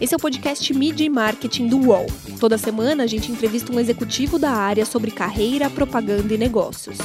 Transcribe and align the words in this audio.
Esse 0.00 0.14
é 0.14 0.16
o 0.16 0.20
podcast 0.20 0.72
Media 0.72 1.06
e 1.06 1.10
Marketing 1.10 1.68
do 1.68 1.78
UOL. 1.88 2.06
Toda 2.40 2.56
semana 2.56 3.04
a 3.04 3.06
gente 3.06 3.30
entrevista 3.30 3.70
um 3.70 3.78
executivo 3.78 4.38
da 4.38 4.50
área 4.50 4.86
sobre 4.86 5.10
carreira, 5.10 5.68
propaganda 5.68 6.32
e 6.32 6.38
negócios. 6.38 6.96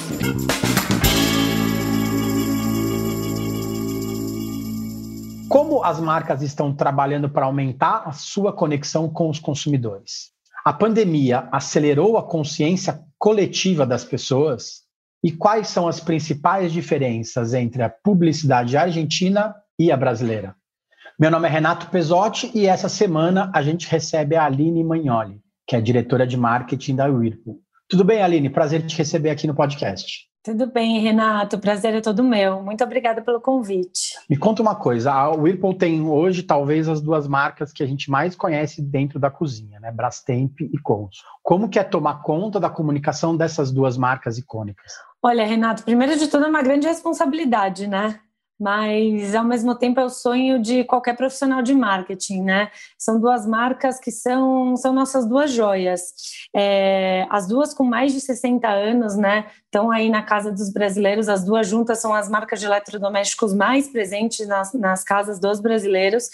Como 5.49 5.83
as 5.83 5.99
marcas 5.99 6.41
estão 6.41 6.73
trabalhando 6.73 7.29
para 7.29 7.46
aumentar 7.46 8.04
a 8.05 8.13
sua 8.13 8.54
conexão 8.54 9.09
com 9.09 9.29
os 9.29 9.39
consumidores? 9.39 10.32
A 10.66 10.73
pandemia 10.73 11.47
acelerou 11.52 12.18
a 12.18 12.23
consciência 12.23 13.04
coletiva 13.18 13.86
das 13.86 14.04
pessoas? 14.04 14.84
E 15.23 15.32
quais 15.32 15.68
são 15.68 15.88
as 15.88 16.00
principais 16.00 16.71
diferenças 16.71 17.54
entre 17.54 17.84
a 17.84 17.89
publicidade 17.89 18.77
argentina 18.77 19.54
e 19.77 19.91
a 19.91 19.97
brasileira? 19.97 20.55
Meu 21.18 21.32
nome 21.32 21.47
é 21.47 21.52
Renato 21.52 21.89
Pesotti 21.89 22.52
e 22.54 22.66
essa 22.66 22.89
semana 22.89 23.49
a 23.53 23.62
gente 23.62 23.88
recebe 23.88 24.35
a 24.35 24.44
Aline 24.44 24.84
Magnoli, 24.84 25.40
que 25.66 25.73
é 25.73 25.80
diretora 25.80 26.27
de 26.27 26.35
marketing 26.35 26.98
da 26.98 27.05
Whirlpool. 27.05 27.62
Tudo 27.88 28.03
bem, 28.03 28.21
Aline? 28.21 28.49
Prazer 28.49 28.85
te 28.85 28.98
receber 28.98 29.30
aqui 29.30 29.48
no 29.48 29.55
podcast. 29.55 30.27
Tudo 30.43 30.67
bem, 30.67 30.99
Renato. 30.99 31.57
Prazer 31.57 31.95
é 31.95 32.02
todo 32.02 32.21
meu. 32.21 32.62
Muito 32.62 32.84
obrigada 32.84 33.21
pelo 33.21 33.40
convite. 33.40 34.17
Me 34.30 34.35
conta 34.35 34.62
uma 34.62 34.76
coisa. 34.76 35.09
A 35.13 35.30
Whirlpool 35.30 35.76
tem 35.76 36.02
hoje 36.02 36.43
talvez 36.43 36.90
as 36.90 36.99
duas 36.99 37.29
marcas 37.29 37.71
que 37.71 37.82
a 37.82 37.88
gente 37.88 38.12
mais 38.12 38.35
conhece 38.35 38.82
dentro 38.82 39.18
da 39.18 39.32
cozinha, 39.32 39.79
né? 39.79 39.93
Brastemp 39.93 40.59
e 40.59 40.77
Consul. 40.79 41.23
Como 41.41 41.70
que 41.70 41.79
é 41.79 41.84
tomar 41.85 42.23
conta 42.23 42.59
da 42.59 42.70
comunicação 42.70 43.38
dessas 43.38 43.71
duas 43.71 43.98
marcas 43.98 44.38
icônicas? 44.38 44.91
Olha, 45.23 45.45
Renato, 45.45 45.84
primeiro 45.84 46.20
de 46.20 46.27
tudo 46.27 46.43
é 46.43 46.49
uma 46.49 46.62
grande 46.62 46.88
responsabilidade, 46.88 47.88
né? 47.88 48.20
Mas 48.59 49.36
ao 49.36 49.44
mesmo 49.44 49.76
tempo 49.76 50.00
é 50.00 50.05
o 50.05 50.09
sonho 50.09 50.62
de 50.62 50.84
qualquer 50.84 51.16
profissional 51.16 51.62
de 51.62 51.73
marketing, 51.73 52.41
né? 52.41 52.72
São 52.98 53.20
duas 53.20 53.46
marcas 53.46 54.00
que 54.00 54.12
são, 54.12 54.76
são 54.77 54.94
nossas 54.94 55.26
duas 55.26 55.52
joias. 55.52 56.02
É, 56.55 57.26
as 57.29 57.48
duas 57.48 57.74
com 57.74 57.84
mais 57.84 58.13
de 58.13 58.21
60 58.21 58.68
anos, 58.68 59.16
né? 59.16 59.46
Estão 59.66 59.91
aí 59.91 60.10
na 60.10 60.24
casa 60.24 60.52
dos 60.52 60.71
brasileiros, 60.71 61.27
as 61.27 61.44
duas 61.44 61.68
juntas 61.68 61.99
são 61.99 62.13
as 62.13 62.29
marcas 62.29 62.62
de 62.62 62.66
eletrodomésticos 62.66 63.54
mais 63.54 63.90
presentes 63.90 64.47
nas, 64.47 64.74
nas 64.74 65.03
casas 65.03 65.38
dos 65.38 65.59
brasileiros, 65.59 66.29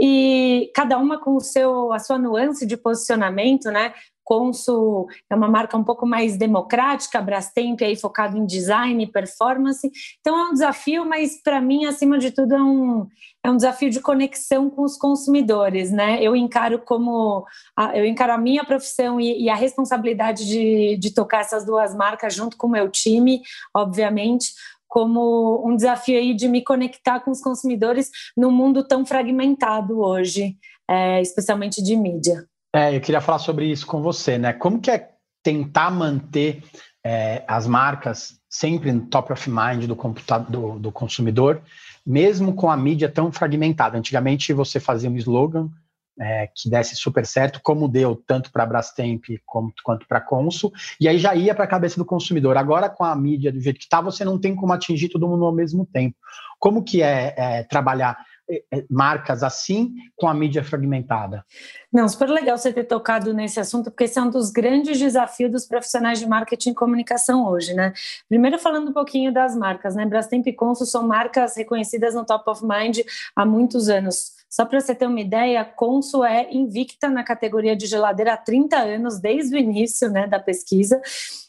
e 0.00 0.70
cada 0.74 0.96
uma 0.96 1.20
com 1.20 1.36
o 1.36 1.40
seu, 1.40 1.92
a 1.92 1.98
sua 1.98 2.16
nuance 2.16 2.64
de 2.64 2.76
posicionamento, 2.78 3.70
né? 3.70 3.92
Consul 4.28 5.06
é 5.30 5.34
uma 5.34 5.48
marca 5.48 5.74
um 5.74 5.82
pouco 5.82 6.06
mais 6.06 6.36
democrática, 6.36 7.22
Brastemp 7.22 7.80
aí 7.80 7.96
focado 7.96 8.36
em 8.36 8.44
design 8.44 9.06
performance. 9.06 9.90
Então 10.20 10.38
é 10.38 10.50
um 10.50 10.52
desafio, 10.52 11.06
mas 11.06 11.42
para 11.42 11.62
mim, 11.62 11.86
acima 11.86 12.18
de 12.18 12.30
tudo, 12.30 12.54
é 12.54 12.62
um, 12.62 13.06
é 13.42 13.50
um 13.50 13.56
desafio 13.56 13.88
de 13.88 14.00
conexão 14.00 14.68
com 14.68 14.82
os 14.82 14.98
consumidores, 14.98 15.90
né? 15.90 16.22
Eu 16.22 16.36
encaro 16.36 16.78
como 16.78 17.46
a, 17.74 17.96
eu 17.96 18.04
encaro 18.04 18.34
a 18.34 18.38
minha 18.38 18.62
profissão 18.64 19.18
e, 19.18 19.44
e 19.44 19.48
a 19.48 19.54
responsabilidade 19.54 20.46
de, 20.46 20.98
de 20.98 21.14
tocar 21.14 21.40
essas 21.40 21.64
duas 21.64 21.96
marcas 21.96 22.34
junto 22.34 22.58
com 22.58 22.66
o 22.66 22.70
meu 22.70 22.90
time, 22.90 23.40
obviamente, 23.74 24.52
como 24.86 25.66
um 25.66 25.74
desafio 25.74 26.18
aí 26.18 26.34
de 26.34 26.48
me 26.48 26.62
conectar 26.62 27.20
com 27.20 27.30
os 27.30 27.40
consumidores 27.40 28.10
num 28.36 28.50
mundo 28.50 28.86
tão 28.86 29.06
fragmentado 29.06 30.00
hoje, 30.00 30.54
é, 30.86 31.22
especialmente 31.22 31.82
de 31.82 31.96
mídia. 31.96 32.46
É, 32.74 32.94
eu 32.94 33.00
queria 33.00 33.20
falar 33.20 33.38
sobre 33.38 33.66
isso 33.66 33.86
com 33.86 34.02
você, 34.02 34.36
né? 34.36 34.52
Como 34.52 34.80
que 34.80 34.90
é 34.90 35.10
tentar 35.42 35.90
manter 35.90 36.62
é, 37.04 37.42
as 37.48 37.66
marcas 37.66 38.38
sempre 38.48 38.92
no 38.92 39.06
top 39.06 39.32
of 39.32 39.50
mind 39.50 39.84
do, 39.86 39.94
do, 40.48 40.78
do 40.78 40.92
consumidor, 40.92 41.62
mesmo 42.04 42.54
com 42.54 42.70
a 42.70 42.76
mídia 42.76 43.08
tão 43.08 43.32
fragmentada? 43.32 43.96
Antigamente 43.96 44.52
você 44.52 44.78
fazia 44.78 45.08
um 45.08 45.16
slogan 45.16 45.70
é, 46.20 46.48
que 46.48 46.68
desse 46.68 46.96
super 46.96 47.24
certo, 47.24 47.60
como 47.62 47.88
deu 47.88 48.16
tanto 48.26 48.50
para 48.50 48.64
a 48.64 48.66
Brastemp 48.66 49.24
como, 49.46 49.72
quanto 49.82 50.06
para 50.06 50.18
a 50.18 50.22
Consul, 50.22 50.72
e 51.00 51.08
aí 51.08 51.16
já 51.18 51.34
ia 51.34 51.54
para 51.54 51.64
a 51.64 51.68
cabeça 51.68 51.96
do 51.96 52.04
consumidor. 52.04 52.56
Agora, 52.56 52.90
com 52.90 53.04
a 53.04 53.14
mídia 53.14 53.52
do 53.52 53.60
jeito 53.60 53.78
que 53.78 53.84
está, 53.84 54.00
você 54.00 54.24
não 54.24 54.38
tem 54.38 54.54
como 54.54 54.72
atingir 54.72 55.08
todo 55.08 55.28
mundo 55.28 55.44
ao 55.44 55.54
mesmo 55.54 55.86
tempo. 55.86 56.16
Como 56.58 56.82
que 56.82 57.02
é, 57.02 57.34
é 57.36 57.62
trabalhar 57.62 58.18
marcas 58.90 59.42
assim 59.42 59.94
com 60.16 60.28
a 60.28 60.34
mídia 60.34 60.64
fragmentada? 60.64 61.44
Não, 61.92 62.08
super 62.08 62.28
legal 62.28 62.56
você 62.56 62.72
ter 62.72 62.84
tocado 62.84 63.32
nesse 63.32 63.58
assunto, 63.60 63.90
porque 63.90 64.04
esse 64.04 64.18
é 64.18 64.22
um 64.22 64.30
dos 64.30 64.50
grandes 64.50 64.98
desafios 64.98 65.50
dos 65.50 65.66
profissionais 65.66 66.18
de 66.18 66.26
marketing 66.26 66.70
e 66.70 66.74
comunicação 66.74 67.46
hoje, 67.46 67.74
né? 67.74 67.92
Primeiro 68.28 68.58
falando 68.58 68.90
um 68.90 68.92
pouquinho 68.92 69.32
das 69.32 69.56
marcas, 69.56 69.94
né? 69.94 70.04
Brastemp 70.04 70.46
e 70.46 70.52
Consul 70.52 70.86
são 70.86 71.06
marcas 71.06 71.56
reconhecidas 71.56 72.14
no 72.14 72.24
top 72.24 72.50
of 72.50 72.64
mind 72.64 72.98
há 73.34 73.44
muitos 73.44 73.88
anos. 73.88 74.38
Só 74.48 74.64
para 74.64 74.80
você 74.80 74.94
ter 74.94 75.06
uma 75.06 75.20
ideia, 75.20 75.60
a 75.60 75.64
Consul 75.64 76.24
é 76.24 76.48
invicta 76.50 77.08
na 77.08 77.22
categoria 77.22 77.76
de 77.76 77.86
geladeira 77.86 78.32
há 78.32 78.36
30 78.36 78.76
anos, 78.76 79.20
desde 79.20 79.56
o 79.56 79.58
início 79.58 80.10
né, 80.10 80.26
da 80.26 80.38
pesquisa. 80.38 81.00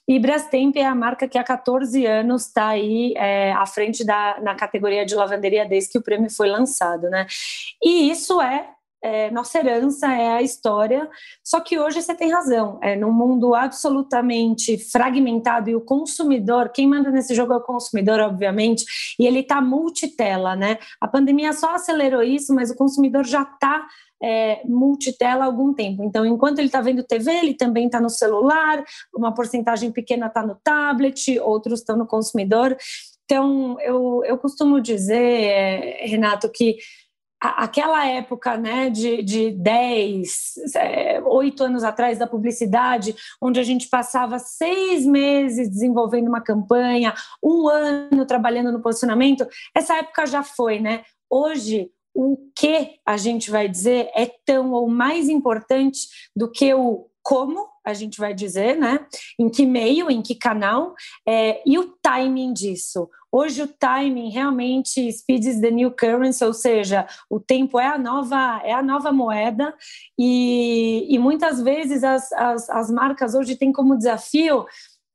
E 0.07 0.17
Brastemp 0.17 0.75
é 0.75 0.85
a 0.85 0.95
marca 0.95 1.27
que 1.27 1.37
há 1.37 1.43
14 1.43 2.05
anos 2.05 2.47
está 2.47 2.69
aí 2.69 3.13
é, 3.15 3.51
à 3.53 3.65
frente 3.65 4.03
da, 4.03 4.39
na 4.41 4.55
categoria 4.55 5.05
de 5.05 5.13
lavanderia 5.13 5.67
desde 5.67 5.91
que 5.91 5.97
o 5.99 6.01
prêmio 6.01 6.31
foi 6.31 6.49
lançado, 6.49 7.09
né? 7.09 7.27
E 7.81 8.09
isso 8.09 8.41
é 8.41 8.69
é, 9.01 9.31
nossa 9.31 9.59
herança 9.59 10.07
é 10.13 10.29
a 10.29 10.41
história. 10.41 11.09
Só 11.43 11.59
que 11.59 11.79
hoje 11.79 12.01
você 12.01 12.13
tem 12.13 12.31
razão, 12.31 12.79
é 12.81 12.95
num 12.95 13.11
mundo 13.11 13.55
absolutamente 13.55 14.77
fragmentado 14.91 15.69
e 15.69 15.75
o 15.75 15.81
consumidor, 15.81 16.69
quem 16.69 16.87
manda 16.87 17.11
nesse 17.11 17.33
jogo 17.33 17.53
é 17.53 17.57
o 17.57 17.61
consumidor, 17.61 18.19
obviamente, 18.19 18.83
e 19.19 19.25
ele 19.25 19.39
está 19.39 19.61
multitela, 19.61 20.55
né? 20.55 20.77
A 20.99 21.07
pandemia 21.07 21.53
só 21.53 21.75
acelerou 21.75 22.23
isso, 22.23 22.53
mas 22.53 22.69
o 22.69 22.75
consumidor 22.75 23.25
já 23.25 23.43
está 23.43 23.87
é, 24.21 24.61
multitela 24.65 25.43
há 25.43 25.47
algum 25.47 25.73
tempo. 25.73 26.03
Então, 26.03 26.25
enquanto 26.25 26.59
ele 26.59 26.67
está 26.67 26.81
vendo 26.81 27.03
TV, 27.03 27.31
ele 27.31 27.53
também 27.53 27.85
está 27.85 28.01
no 28.01 28.09
celular, 28.09 28.83
uma 29.15 29.33
porcentagem 29.33 29.91
pequena 29.91 30.27
está 30.27 30.45
no 30.45 30.55
tablet, 30.63 31.39
outros 31.39 31.79
estão 31.79 31.97
no 31.97 32.05
consumidor. 32.05 32.75
Então, 33.23 33.79
eu, 33.81 34.23
eu 34.25 34.37
costumo 34.37 34.81
dizer, 34.81 35.15
é, 35.15 36.05
Renato, 36.05 36.49
que 36.49 36.77
aquela 37.41 38.05
época 38.05 38.57
né, 38.57 38.89
de, 38.89 39.23
de 39.23 39.51
10, 39.51 40.55
8 41.25 41.63
é, 41.63 41.65
anos 41.65 41.83
atrás 41.83 42.17
da 42.17 42.27
publicidade, 42.27 43.15
onde 43.41 43.59
a 43.59 43.63
gente 43.63 43.87
passava 43.87 44.37
seis 44.39 45.05
meses 45.05 45.69
desenvolvendo 45.69 46.27
uma 46.27 46.41
campanha, 46.41 47.13
um 47.41 47.67
ano 47.67 48.25
trabalhando 48.25 48.71
no 48.71 48.81
posicionamento, 48.81 49.47
essa 49.73 49.95
época 49.95 50.25
já 50.25 50.43
foi, 50.43 50.79
né? 50.79 51.03
Hoje, 51.29 51.89
o 52.13 52.37
que 52.55 52.95
a 53.05 53.15
gente 53.15 53.49
vai 53.49 53.69
dizer 53.69 54.09
é 54.13 54.25
tão 54.45 54.71
ou 54.71 54.89
mais 54.89 55.29
importante 55.29 56.07
do 56.35 56.51
que 56.51 56.73
o 56.73 57.09
como 57.21 57.67
a 57.85 57.93
gente 57.93 58.19
vai 58.19 58.33
dizer, 58.33 58.75
né? 58.75 59.05
Em 59.37 59.49
que 59.49 59.65
meio, 59.65 60.09
em 60.09 60.21
que 60.21 60.33
canal, 60.33 60.95
é, 61.27 61.61
e 61.65 61.77
o 61.77 61.95
timing 62.01 62.53
disso. 62.53 63.07
Hoje 63.31 63.61
o 63.61 63.67
timing 63.67 64.29
realmente 64.29 65.11
speed 65.11 65.45
is 65.45 65.61
the 65.61 65.69
new 65.69 65.91
currency, 65.91 66.43
ou 66.43 66.53
seja, 66.53 67.07
o 67.29 67.39
tempo 67.39 67.79
é 67.79 67.87
a 67.87 67.97
nova 67.97 68.61
é 68.63 68.73
a 68.73 68.81
nova 68.81 69.11
moeda 69.11 69.73
e, 70.17 71.07
e 71.09 71.19
muitas 71.19 71.61
vezes 71.61 72.03
as, 72.03 72.31
as, 72.33 72.69
as 72.69 72.89
marcas 72.89 73.35
hoje 73.35 73.55
têm 73.55 73.71
como 73.71 73.97
desafio 73.97 74.65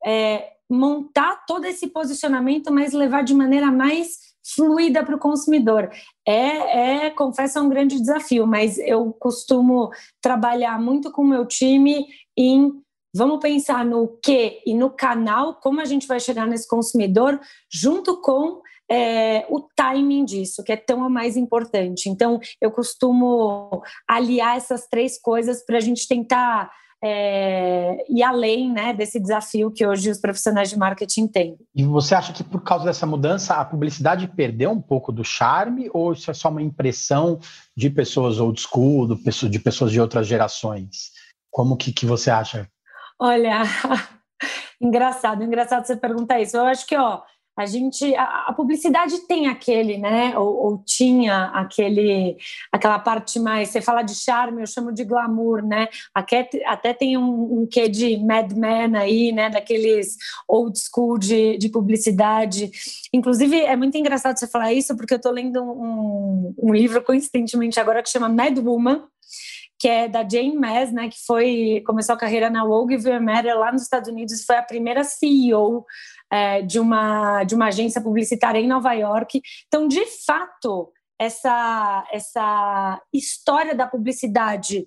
é, 0.05 0.53
montar 0.71 1.45
todo 1.47 1.65
esse 1.65 1.89
posicionamento, 1.89 2.73
mas 2.73 2.93
levar 2.93 3.25
de 3.25 3.35
maneira 3.35 3.71
mais 3.71 4.35
fluida 4.55 5.03
para 5.03 5.17
o 5.17 5.19
consumidor. 5.19 5.91
É, 6.27 7.07
é, 7.07 7.11
confesso, 7.11 7.59
é 7.59 7.63
um 7.63 7.69
grande 7.69 7.99
desafio, 7.99 8.47
mas 8.47 8.79
eu 8.79 9.13
costumo 9.15 9.91
trabalhar 10.21 10.79
muito 10.79 11.11
com 11.11 11.23
o 11.23 11.29
meu 11.29 11.47
time 11.47 12.07
em 12.37 12.84
vamos 13.15 13.41
pensar 13.41 13.85
no 13.85 14.19
que 14.23 14.61
e 14.67 14.75
no 14.75 14.91
canal, 14.91 15.55
como 15.55 15.81
a 15.81 15.85
gente 15.85 16.07
vai 16.07 16.19
chegar 16.19 16.47
nesse 16.47 16.69
consumidor, 16.69 17.41
junto 17.73 18.21
com 18.21 18.61
é, 18.91 19.47
o 19.49 19.61
timing 19.77 20.25
disso, 20.25 20.63
que 20.63 20.73
é 20.73 20.77
tão 20.77 21.05
a 21.05 21.09
mais 21.09 21.37
importante. 21.37 22.09
Então, 22.09 22.39
eu 22.61 22.71
costumo 22.71 23.83
aliar 24.09 24.57
essas 24.57 24.87
três 24.89 25.21
coisas 25.21 25.65
para 25.65 25.79
a 25.79 25.81
gente 25.81 26.07
tentar 26.07 26.71
é, 27.07 27.99
e 28.09 28.23
além 28.23 28.73
né, 28.73 28.95
desse 28.95 29.21
desafio 29.21 29.71
que 29.71 29.87
hoje 29.87 30.11
os 30.11 30.19
profissionais 30.19 30.71
de 30.71 30.79
marketing 30.79 31.27
têm. 31.27 31.59
E 31.75 31.85
você 31.85 32.15
acha 32.15 32.33
que 32.33 32.43
por 32.43 32.63
causa 32.63 32.87
dessa 32.87 33.05
mudança 33.05 33.57
a 33.57 33.65
publicidade 33.65 34.27
perdeu 34.27 34.71
um 34.71 34.81
pouco 34.81 35.13
do 35.13 35.23
charme 35.23 35.91
ou 35.93 36.15
isso 36.15 36.31
é 36.31 36.35
só 36.35 36.49
uma 36.49 36.63
impressão 36.63 37.39
de 37.77 37.91
pessoas 37.91 38.41
old 38.41 38.59
school, 38.59 39.07
de 39.51 39.59
pessoas 39.59 39.93
de 39.93 40.01
outras 40.01 40.27
gerações? 40.27 41.11
Como 41.51 41.77
que, 41.77 41.93
que 41.93 42.07
você 42.07 42.31
acha? 42.31 42.67
Olha, 43.19 43.63
engraçado, 44.81 45.43
engraçado 45.43 45.87
você 45.87 45.97
perguntar 45.97 46.41
isso. 46.41 46.57
Eu 46.57 46.65
acho 46.65 46.87
que 46.87 46.97
ó, 46.97 47.23
A 47.57 47.67
gente, 47.67 48.13
a, 48.17 48.49
a 48.49 48.53
publicidade 48.53 49.17
tem 49.29 49.47
aquele, 49.47 49.97
né? 49.97 50.37
Ou, 50.37 50.57
ou, 50.57 50.83
tinha 50.85 51.53
aquele, 51.55 52.37
aquela 52.73 52.99
parte 52.99 53.39
mais. 53.39 53.69
Você 53.69 53.81
fala 53.81 54.03
de 54.03 54.15
charme, 54.15 54.63
eu 54.63 54.67
chamo 54.67 54.93
de 54.93 55.05
glamour, 55.05 55.63
né? 55.65 55.89
Até, 56.13 56.49
até 56.67 56.93
tem 56.93 57.17
um, 57.17 57.61
um 57.61 57.67
quê 57.71 57.89
de 57.89 58.17
Mad 58.19 58.53
Men 58.53 58.97
aí, 58.97 59.31
né? 59.31 59.51
Daqueles 59.51 60.17
old 60.49 60.77
school 60.77 61.17
de, 61.17 61.57
de 61.57 61.69
publicidade. 61.69 62.73
Inclusive, 63.13 63.61
é 63.61 63.77
muito 63.77 63.97
engraçado 63.97 64.37
você 64.37 64.49
falar 64.49 64.73
isso, 64.73 64.97
porque 64.97 65.15
eu 65.15 65.19
estou 65.19 65.31
lendo 65.33 65.63
um, 65.63 66.55
um 66.59 66.75
livro 66.75 67.03
coincidentemente 67.03 67.79
agora 67.79 68.03
que 68.03 68.11
chama 68.11 68.29
Mad 68.29 68.59
Woman 68.59 69.07
que 69.85 69.89
é 69.89 70.09
da 70.09 70.27
Jane 70.27 70.57
Mass, 70.57 70.91
né, 70.91 71.11
que 71.11 71.19
foi 71.27 71.83
começou 71.87 72.15
a 72.15 72.19
carreira 72.19 72.49
na 72.49 72.65
Vogue 72.65 72.97
Vermeer 72.97 73.55
lá 73.55 73.71
nos 73.71 73.83
Estados 73.83 74.09
Unidos 74.09 74.41
e 74.41 74.47
foi 74.47 74.57
a 74.57 74.63
primeira 74.63 75.05
CEO 75.05 75.85
é, 76.33 76.63
de 76.63 76.81
uma 76.81 77.45
de 77.45 77.55
uma 77.55 77.67
agência 77.67 78.01
publicitária 78.01 78.59
em 78.59 78.67
Nova 78.67 78.95
York. 78.95 79.43
Então, 79.67 79.87
de 79.87 80.07
fato, 80.25 80.91
essa 81.19 82.03
essa 82.11 82.99
história 83.13 83.75
da 83.75 83.87
publicidade 83.87 84.87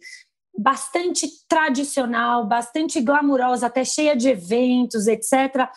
bastante 0.58 1.28
tradicional, 1.48 2.48
bastante 2.48 3.00
glamurosa, 3.00 3.68
até 3.68 3.86
cheia 3.86 4.16
de 4.16 4.30
eventos, 4.30 5.06
etc. 5.06 5.70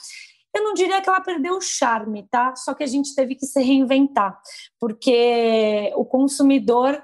Eu 0.57 0.65
não 0.65 0.73
diria 0.73 1.03
que 1.03 1.11
ela 1.11 1.21
perdeu 1.21 1.59
o 1.59 1.61
charme, 1.61 2.27
tá? 2.31 2.57
Só 2.57 2.73
que 2.73 2.83
a 2.83 2.87
gente 2.87 3.15
teve 3.15 3.35
que 3.35 3.45
se 3.45 3.63
reinventar, 3.63 4.41
porque 4.81 5.93
o 5.95 6.07
consumidor 6.07 7.03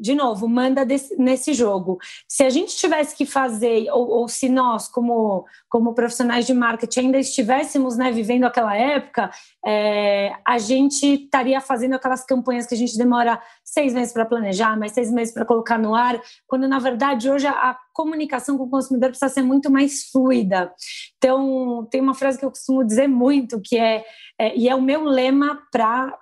de 0.00 0.14
novo, 0.14 0.48
manda 0.48 0.84
desse, 0.84 1.16
nesse 1.16 1.54
jogo. 1.54 1.98
Se 2.28 2.44
a 2.44 2.50
gente 2.50 2.76
tivesse 2.76 3.16
que 3.16 3.24
fazer, 3.24 3.88
ou, 3.90 4.08
ou, 4.08 4.28
se 4.28 4.48
nós, 4.48 4.88
como, 4.88 5.44
como 5.68 5.94
profissionais 5.94 6.46
de 6.46 6.54
marketing, 6.54 7.00
ainda 7.00 7.18
estivéssemos 7.18 7.96
né, 7.96 8.10
vivendo 8.10 8.44
aquela 8.44 8.76
época, 8.76 9.30
é, 9.64 10.32
a 10.46 10.58
gente 10.58 11.24
estaria 11.24 11.60
fazendo 11.60 11.94
aquelas 11.94 12.24
campanhas 12.24 12.66
que 12.66 12.74
a 12.74 12.78
gente 12.78 12.96
demora 12.98 13.40
seis 13.64 13.92
meses 13.94 14.12
para 14.12 14.26
planejar, 14.26 14.78
mais 14.78 14.92
seis 14.92 15.10
meses 15.10 15.32
para 15.32 15.44
colocar 15.44 15.78
no 15.78 15.94
ar, 15.94 16.20
quando 16.46 16.68
na 16.68 16.78
verdade 16.78 17.30
hoje 17.30 17.46
a 17.46 17.76
comunicação 17.96 18.58
com 18.58 18.64
o 18.64 18.70
consumidor 18.70 19.08
precisa 19.08 19.32
ser 19.32 19.42
muito 19.42 19.70
mais 19.70 20.10
fluida. 20.10 20.70
Então, 21.16 21.88
tem 21.90 22.00
uma 22.00 22.14
frase 22.14 22.38
que 22.38 22.44
eu 22.44 22.50
costumo 22.50 22.84
dizer 22.84 23.08
muito, 23.08 23.58
que 23.64 23.78
é, 23.78 24.04
é 24.38 24.54
e 24.54 24.68
é 24.68 24.74
o 24.74 24.82
meu 24.82 25.04
lema 25.04 25.58
para 25.72 26.12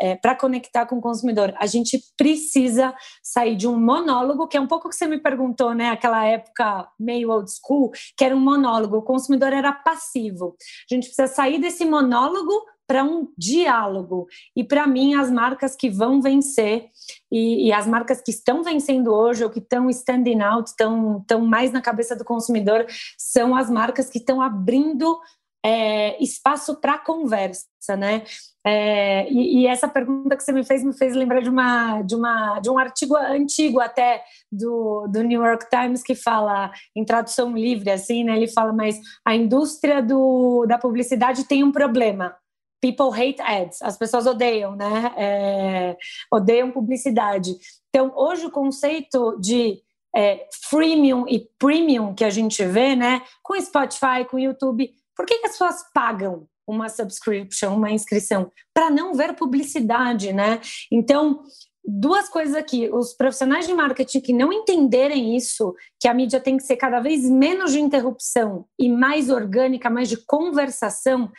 é, 0.00 0.34
conectar 0.34 0.84
com 0.84 0.96
o 0.96 1.00
consumidor. 1.00 1.54
A 1.58 1.66
gente 1.66 1.98
precisa 2.16 2.94
sair 3.22 3.56
de 3.56 3.66
um 3.66 3.80
monólogo, 3.80 4.46
que 4.46 4.58
é 4.58 4.60
um 4.60 4.66
pouco 4.66 4.86
o 4.86 4.90
que 4.90 4.96
você 4.96 5.06
me 5.06 5.18
perguntou, 5.18 5.74
né? 5.74 5.88
Aquela 5.88 6.24
época 6.26 6.86
meio 7.00 7.30
old 7.30 7.50
school, 7.50 7.90
que 8.16 8.24
era 8.24 8.36
um 8.36 8.40
monólogo, 8.40 8.98
o 8.98 9.02
consumidor 9.02 9.52
era 9.54 9.72
passivo. 9.72 10.54
A 10.90 10.94
gente 10.94 11.06
precisa 11.06 11.26
sair 11.26 11.58
desse 11.58 11.86
monólogo 11.86 12.52
para 12.88 13.04
um 13.04 13.28
diálogo. 13.36 14.26
E 14.56 14.64
para 14.64 14.86
mim, 14.86 15.14
as 15.14 15.30
marcas 15.30 15.76
que 15.76 15.90
vão 15.90 16.22
vencer 16.22 16.86
e, 17.30 17.68
e, 17.68 17.72
as 17.72 17.86
marcas 17.86 18.22
que 18.22 18.30
estão 18.30 18.64
vencendo 18.64 19.12
hoje 19.12 19.44
ou 19.44 19.50
que 19.50 19.58
estão 19.58 19.90
standing 19.90 20.40
out, 20.40 20.70
estão, 20.70 21.18
estão 21.18 21.42
mais 21.42 21.70
na 21.70 21.82
cabeça 21.82 22.16
do 22.16 22.24
consumidor, 22.24 22.86
são 23.18 23.54
as 23.54 23.68
marcas 23.68 24.08
que 24.08 24.16
estão 24.16 24.40
abrindo 24.40 25.18
é, 25.62 26.22
espaço 26.22 26.80
para 26.80 26.98
conversa, 26.98 27.66
né? 27.98 28.22
É, 28.66 29.30
e, 29.30 29.60
e, 29.60 29.66
essa 29.66 29.88
pergunta 29.88 30.36
que 30.36 30.42
você 30.42 30.52
me 30.52 30.64
fez 30.64 30.82
me 30.82 30.92
fez 30.92 31.14
lembrar 31.14 31.40
de 31.40 31.48
uma 31.48 32.02
de 32.02 32.14
uma 32.14 32.60
de 32.60 32.70
um 32.70 32.78
artigo 32.78 33.16
antigo 33.16 33.80
até 33.80 34.22
do, 34.50 35.06
do 35.08 35.22
New 35.22 35.42
York 35.42 35.66
Times 35.70 36.02
que 36.02 36.14
fala 36.14 36.70
em 36.94 37.04
tradução 37.04 37.56
livre 37.56 37.90
assim, 37.90 38.24
né? 38.24 38.36
Ele 38.36 38.48
fala, 38.48 38.72
mas 38.72 38.98
a 39.24 39.34
indústria 39.34 40.02
do, 40.02 40.66
da 40.66 40.78
publicidade 40.78 41.44
tem 41.44 41.62
um 41.64 41.72
problema 41.72 42.34
people 42.80 43.10
hate 43.12 43.40
ads, 43.40 43.82
as 43.82 43.96
pessoas 43.96 44.26
odeiam, 44.26 44.76
né? 44.76 45.12
É, 45.16 45.96
odeiam 46.32 46.70
publicidade. 46.70 47.56
Então, 47.88 48.12
hoje 48.16 48.46
o 48.46 48.50
conceito 48.50 49.38
de 49.40 49.82
é, 50.14 50.46
freemium 50.68 51.26
e 51.28 51.48
premium 51.58 52.14
que 52.14 52.24
a 52.24 52.30
gente 52.30 52.64
vê, 52.64 52.94
né? 52.96 53.22
Com 53.42 53.60
Spotify, 53.60 54.24
com 54.28 54.38
YouTube, 54.38 54.90
por 55.16 55.26
que, 55.26 55.38
que 55.38 55.46
as 55.46 55.52
pessoas 55.52 55.84
pagam 55.92 56.46
uma 56.66 56.88
subscription, 56.88 57.74
uma 57.74 57.90
inscrição? 57.90 58.52
Para 58.72 58.90
não 58.90 59.14
ver 59.14 59.34
publicidade, 59.34 60.32
né? 60.32 60.60
Então, 60.92 61.42
duas 61.84 62.28
coisas 62.28 62.54
aqui. 62.54 62.88
Os 62.92 63.14
profissionais 63.14 63.66
de 63.66 63.74
marketing 63.74 64.20
que 64.20 64.32
não 64.32 64.52
entenderem 64.52 65.36
isso, 65.36 65.74
que 65.98 66.06
a 66.06 66.14
mídia 66.14 66.38
tem 66.38 66.56
que 66.56 66.62
ser 66.62 66.76
cada 66.76 67.00
vez 67.00 67.28
menos 67.28 67.72
de 67.72 67.80
interrupção 67.80 68.66
e 68.78 68.88
mais 68.88 69.30
orgânica, 69.30 69.90
mais 69.90 70.08
de 70.08 70.18
conversação, 70.18 71.32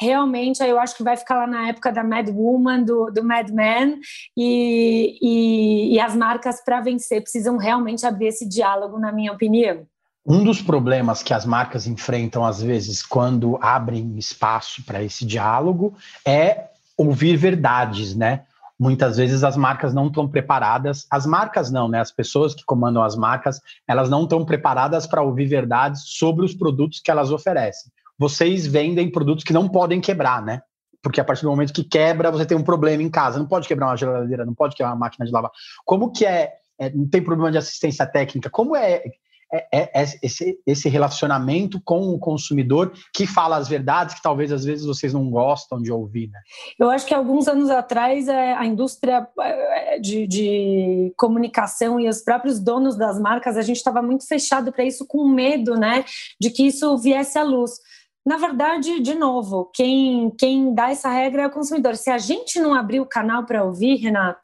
realmente 0.00 0.62
eu 0.62 0.80
acho 0.80 0.96
que 0.96 1.02
vai 1.02 1.16
ficar 1.16 1.36
lá 1.36 1.46
na 1.46 1.68
época 1.68 1.92
da 1.92 2.02
Mad 2.02 2.28
Woman, 2.30 2.84
do, 2.84 3.10
do 3.10 3.22
Mad 3.22 3.50
Men, 3.50 4.00
e, 4.34 5.18
e, 5.20 5.94
e 5.94 6.00
as 6.00 6.16
marcas 6.16 6.64
para 6.64 6.80
vencer 6.80 7.20
precisam 7.20 7.58
realmente 7.58 8.06
abrir 8.06 8.28
esse 8.28 8.48
diálogo, 8.48 8.98
na 8.98 9.12
minha 9.12 9.30
opinião. 9.30 9.86
Um 10.26 10.42
dos 10.42 10.62
problemas 10.62 11.22
que 11.22 11.34
as 11.34 11.44
marcas 11.44 11.86
enfrentam, 11.86 12.44
às 12.44 12.62
vezes, 12.62 13.02
quando 13.02 13.58
abrem 13.60 14.16
espaço 14.16 14.82
para 14.84 15.02
esse 15.02 15.26
diálogo, 15.26 15.94
é 16.26 16.68
ouvir 16.96 17.36
verdades, 17.36 18.14
né? 18.14 18.44
Muitas 18.78 19.18
vezes 19.18 19.44
as 19.44 19.56
marcas 19.58 19.92
não 19.92 20.06
estão 20.06 20.26
preparadas, 20.26 21.06
as 21.10 21.26
marcas 21.26 21.70
não, 21.70 21.88
né? 21.88 22.00
As 22.00 22.10
pessoas 22.10 22.54
que 22.54 22.64
comandam 22.64 23.02
as 23.02 23.16
marcas, 23.16 23.60
elas 23.86 24.08
não 24.08 24.22
estão 24.22 24.46
preparadas 24.46 25.06
para 25.06 25.20
ouvir 25.20 25.46
verdades 25.46 26.02
sobre 26.06 26.44
os 26.44 26.54
produtos 26.54 27.00
que 27.00 27.10
elas 27.10 27.30
oferecem 27.30 27.92
vocês 28.20 28.66
vendem 28.66 29.10
produtos 29.10 29.42
que 29.42 29.52
não 29.54 29.66
podem 29.66 29.98
quebrar, 29.98 30.42
né? 30.44 30.60
Porque 31.02 31.22
a 31.22 31.24
partir 31.24 31.44
do 31.44 31.48
momento 31.48 31.72
que 31.72 31.82
quebra, 31.82 32.30
você 32.30 32.44
tem 32.44 32.54
um 32.54 32.62
problema 32.62 33.02
em 33.02 33.08
casa. 33.08 33.38
Não 33.38 33.48
pode 33.48 33.66
quebrar 33.66 33.86
uma 33.86 33.96
geladeira, 33.96 34.44
não 34.44 34.54
pode 34.54 34.76
quebrar 34.76 34.92
uma 34.92 34.98
máquina 34.98 35.24
de 35.24 35.32
lavar. 35.32 35.50
Como 35.86 36.12
que 36.12 36.26
é? 36.26 36.52
é 36.78 36.90
não 36.90 37.08
tem 37.08 37.22
problema 37.22 37.50
de 37.50 37.56
assistência 37.56 38.04
técnica. 38.06 38.50
Como 38.50 38.76
é, 38.76 39.02
é, 39.50 39.66
é, 39.72 40.02
é 40.02 40.04
esse, 40.22 40.60
esse 40.66 40.88
relacionamento 40.90 41.80
com 41.82 42.10
o 42.10 42.18
consumidor 42.18 42.92
que 43.14 43.26
fala 43.26 43.56
as 43.56 43.68
verdades 43.68 44.14
que 44.14 44.22
talvez 44.22 44.52
às 44.52 44.66
vezes 44.66 44.84
vocês 44.84 45.14
não 45.14 45.30
gostam 45.30 45.80
de 45.80 45.90
ouvir, 45.90 46.28
né? 46.28 46.40
Eu 46.78 46.90
acho 46.90 47.06
que 47.06 47.14
alguns 47.14 47.48
anos 47.48 47.70
atrás 47.70 48.28
é, 48.28 48.52
a 48.52 48.66
indústria 48.66 49.26
é, 49.40 49.98
de, 49.98 50.26
de 50.26 51.14
comunicação 51.16 51.98
e 51.98 52.06
os 52.06 52.20
próprios 52.20 52.60
donos 52.60 52.98
das 52.98 53.18
marcas, 53.18 53.56
a 53.56 53.62
gente 53.62 53.78
estava 53.78 54.02
muito 54.02 54.26
fechado 54.28 54.70
para 54.70 54.84
isso, 54.84 55.06
com 55.06 55.26
medo, 55.26 55.74
né, 55.74 56.04
de 56.38 56.50
que 56.50 56.66
isso 56.66 56.98
viesse 56.98 57.38
à 57.38 57.42
luz. 57.42 57.80
Na 58.24 58.36
verdade, 58.36 59.00
de 59.00 59.14
novo, 59.14 59.70
quem, 59.74 60.30
quem 60.38 60.74
dá 60.74 60.90
essa 60.90 61.08
regra 61.08 61.42
é 61.42 61.46
o 61.46 61.50
consumidor. 61.50 61.96
Se 61.96 62.10
a 62.10 62.18
gente 62.18 62.60
não 62.60 62.74
abrir 62.74 63.00
o 63.00 63.06
canal 63.06 63.46
para 63.46 63.64
ouvir, 63.64 63.96
Renato, 63.96 64.40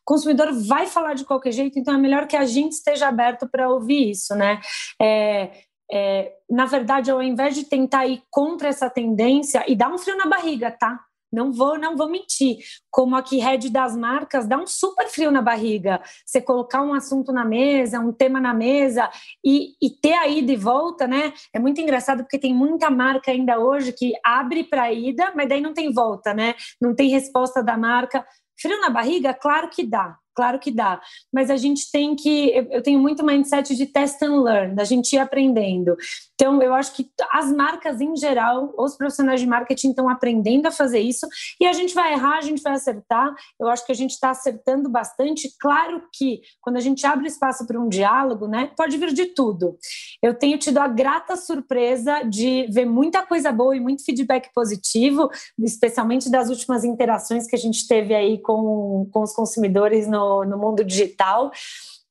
o 0.00 0.04
consumidor 0.04 0.52
vai 0.66 0.86
falar 0.86 1.14
de 1.14 1.24
qualquer 1.24 1.52
jeito, 1.52 1.78
então 1.78 1.94
é 1.94 1.98
melhor 1.98 2.26
que 2.26 2.36
a 2.36 2.46
gente 2.46 2.72
esteja 2.72 3.08
aberto 3.08 3.46
para 3.48 3.68
ouvir 3.68 4.10
isso, 4.10 4.34
né? 4.34 4.60
É, 5.00 5.50
é, 5.92 6.32
na 6.50 6.64
verdade, 6.64 7.10
ao 7.10 7.22
invés 7.22 7.54
de 7.54 7.64
tentar 7.64 8.06
ir 8.06 8.22
contra 8.30 8.68
essa 8.68 8.88
tendência, 8.88 9.64
e 9.68 9.76
dá 9.76 9.88
um 9.88 9.98
frio 9.98 10.16
na 10.16 10.26
barriga, 10.26 10.70
tá? 10.70 10.98
Não 11.32 11.52
vou, 11.52 11.78
não 11.78 11.96
vou 11.96 12.08
mentir. 12.08 12.58
Como 12.90 13.16
aqui 13.16 13.38
head 13.38 13.70
das 13.70 13.96
marcas, 13.96 14.46
dá 14.46 14.56
um 14.56 14.66
super 14.66 15.08
frio 15.08 15.30
na 15.30 15.42
barriga. 15.42 16.00
Você 16.24 16.40
colocar 16.40 16.82
um 16.82 16.94
assunto 16.94 17.32
na 17.32 17.44
mesa, 17.44 18.00
um 18.00 18.12
tema 18.12 18.40
na 18.40 18.54
mesa 18.54 19.10
e, 19.44 19.74
e 19.80 19.90
ter 19.90 20.14
a 20.14 20.26
ida 20.26 20.52
e 20.52 20.56
volta, 20.56 21.06
né? 21.06 21.32
É 21.52 21.58
muito 21.58 21.80
engraçado 21.80 22.22
porque 22.22 22.38
tem 22.38 22.54
muita 22.54 22.90
marca 22.90 23.30
ainda 23.30 23.58
hoje 23.58 23.92
que 23.92 24.12
abre 24.24 24.64
para 24.64 24.92
ida, 24.92 25.32
mas 25.36 25.48
daí 25.48 25.60
não 25.60 25.74
tem 25.74 25.92
volta, 25.92 26.32
né? 26.32 26.54
Não 26.80 26.94
tem 26.94 27.10
resposta 27.10 27.62
da 27.62 27.76
marca. 27.76 28.26
Frio 28.60 28.80
na 28.80 28.90
barriga, 28.90 29.32
claro 29.34 29.68
que 29.68 29.84
dá 29.84 30.16
claro 30.38 30.60
que 30.60 30.70
dá, 30.70 31.00
mas 31.32 31.50
a 31.50 31.56
gente 31.56 31.90
tem 31.90 32.14
que. 32.14 32.50
Eu 32.70 32.80
tenho 32.80 33.00
muito 33.00 33.26
mindset 33.26 33.74
de 33.74 33.86
test 33.86 34.22
and 34.22 34.40
learn, 34.40 34.72
da 34.76 34.84
gente 34.84 35.14
ir 35.14 35.18
aprendendo. 35.18 35.96
Então, 36.34 36.62
eu 36.62 36.72
acho 36.72 36.94
que 36.94 37.10
as 37.32 37.50
marcas 37.50 38.00
em 38.00 38.14
geral, 38.14 38.72
os 38.78 38.96
profissionais 38.96 39.40
de 39.40 39.48
marketing 39.48 39.88
estão 39.88 40.08
aprendendo 40.08 40.66
a 40.66 40.70
fazer 40.70 41.00
isso 41.00 41.26
e 41.60 41.66
a 41.66 41.72
gente 41.72 41.92
vai 41.92 42.12
errar, 42.12 42.38
a 42.38 42.40
gente 42.40 42.62
vai 42.62 42.74
acertar. 42.74 43.34
Eu 43.60 43.66
acho 43.66 43.84
que 43.84 43.90
a 43.90 43.94
gente 43.94 44.12
está 44.12 44.30
acertando 44.30 44.88
bastante. 44.88 45.50
Claro 45.58 46.04
que 46.12 46.40
quando 46.60 46.76
a 46.76 46.80
gente 46.80 47.04
abre 47.04 47.26
espaço 47.26 47.66
para 47.66 47.80
um 47.80 47.88
diálogo, 47.88 48.46
né, 48.46 48.70
pode 48.76 48.96
vir 48.96 49.12
de 49.12 49.26
tudo. 49.26 49.76
Eu 50.22 50.34
tenho 50.34 50.56
tido 50.56 50.78
a 50.78 50.86
grata 50.86 51.36
surpresa 51.36 52.22
de 52.22 52.68
ver 52.70 52.84
muita 52.84 53.26
coisa 53.26 53.50
boa 53.50 53.76
e 53.76 53.80
muito 53.80 54.04
feedback 54.04 54.52
positivo, 54.54 55.28
especialmente 55.58 56.30
das 56.30 56.48
últimas 56.48 56.84
interações 56.84 57.48
que 57.48 57.56
a 57.56 57.58
gente 57.58 57.88
teve 57.88 58.14
aí 58.14 58.40
com, 58.40 59.08
com 59.12 59.22
os 59.22 59.32
consumidores 59.32 60.06
no, 60.06 60.27
no, 60.44 60.58
mundo 60.58 60.84
digital. 60.84 61.50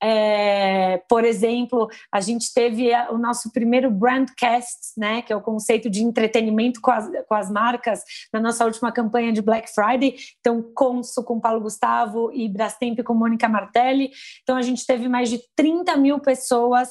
É, 0.01 1.01
por 1.09 1.25
exemplo, 1.25 1.89
a 2.11 2.21
gente 2.21 2.53
teve 2.53 2.91
o 3.09 3.17
nosso 3.17 3.51
primeiro 3.51 3.89
brandcast, 3.89 4.91
né, 4.95 5.23
que 5.23 5.33
é 5.33 5.35
o 5.35 5.41
conceito 5.41 5.89
de 5.89 6.03
entretenimento 6.03 6.79
com 6.79 6.91
as, 6.91 7.09
com 7.27 7.33
as 7.33 7.49
marcas, 7.49 8.03
na 8.31 8.39
nossa 8.39 8.63
última 8.65 8.91
campanha 8.91 9.33
de 9.33 9.41
Black 9.41 9.69
Friday. 9.73 10.15
Então, 10.39 10.61
Conso 10.75 11.23
com 11.23 11.39
Paulo 11.39 11.61
Gustavo 11.61 12.31
e 12.31 12.47
Brastemp 12.47 13.01
com 13.03 13.13
Mônica 13.13 13.49
Martelli. 13.49 14.11
Então, 14.43 14.55
a 14.55 14.61
gente 14.61 14.85
teve 14.85 15.07
mais 15.07 15.29
de 15.29 15.39
30 15.55 15.97
mil 15.97 16.19
pessoas 16.19 16.89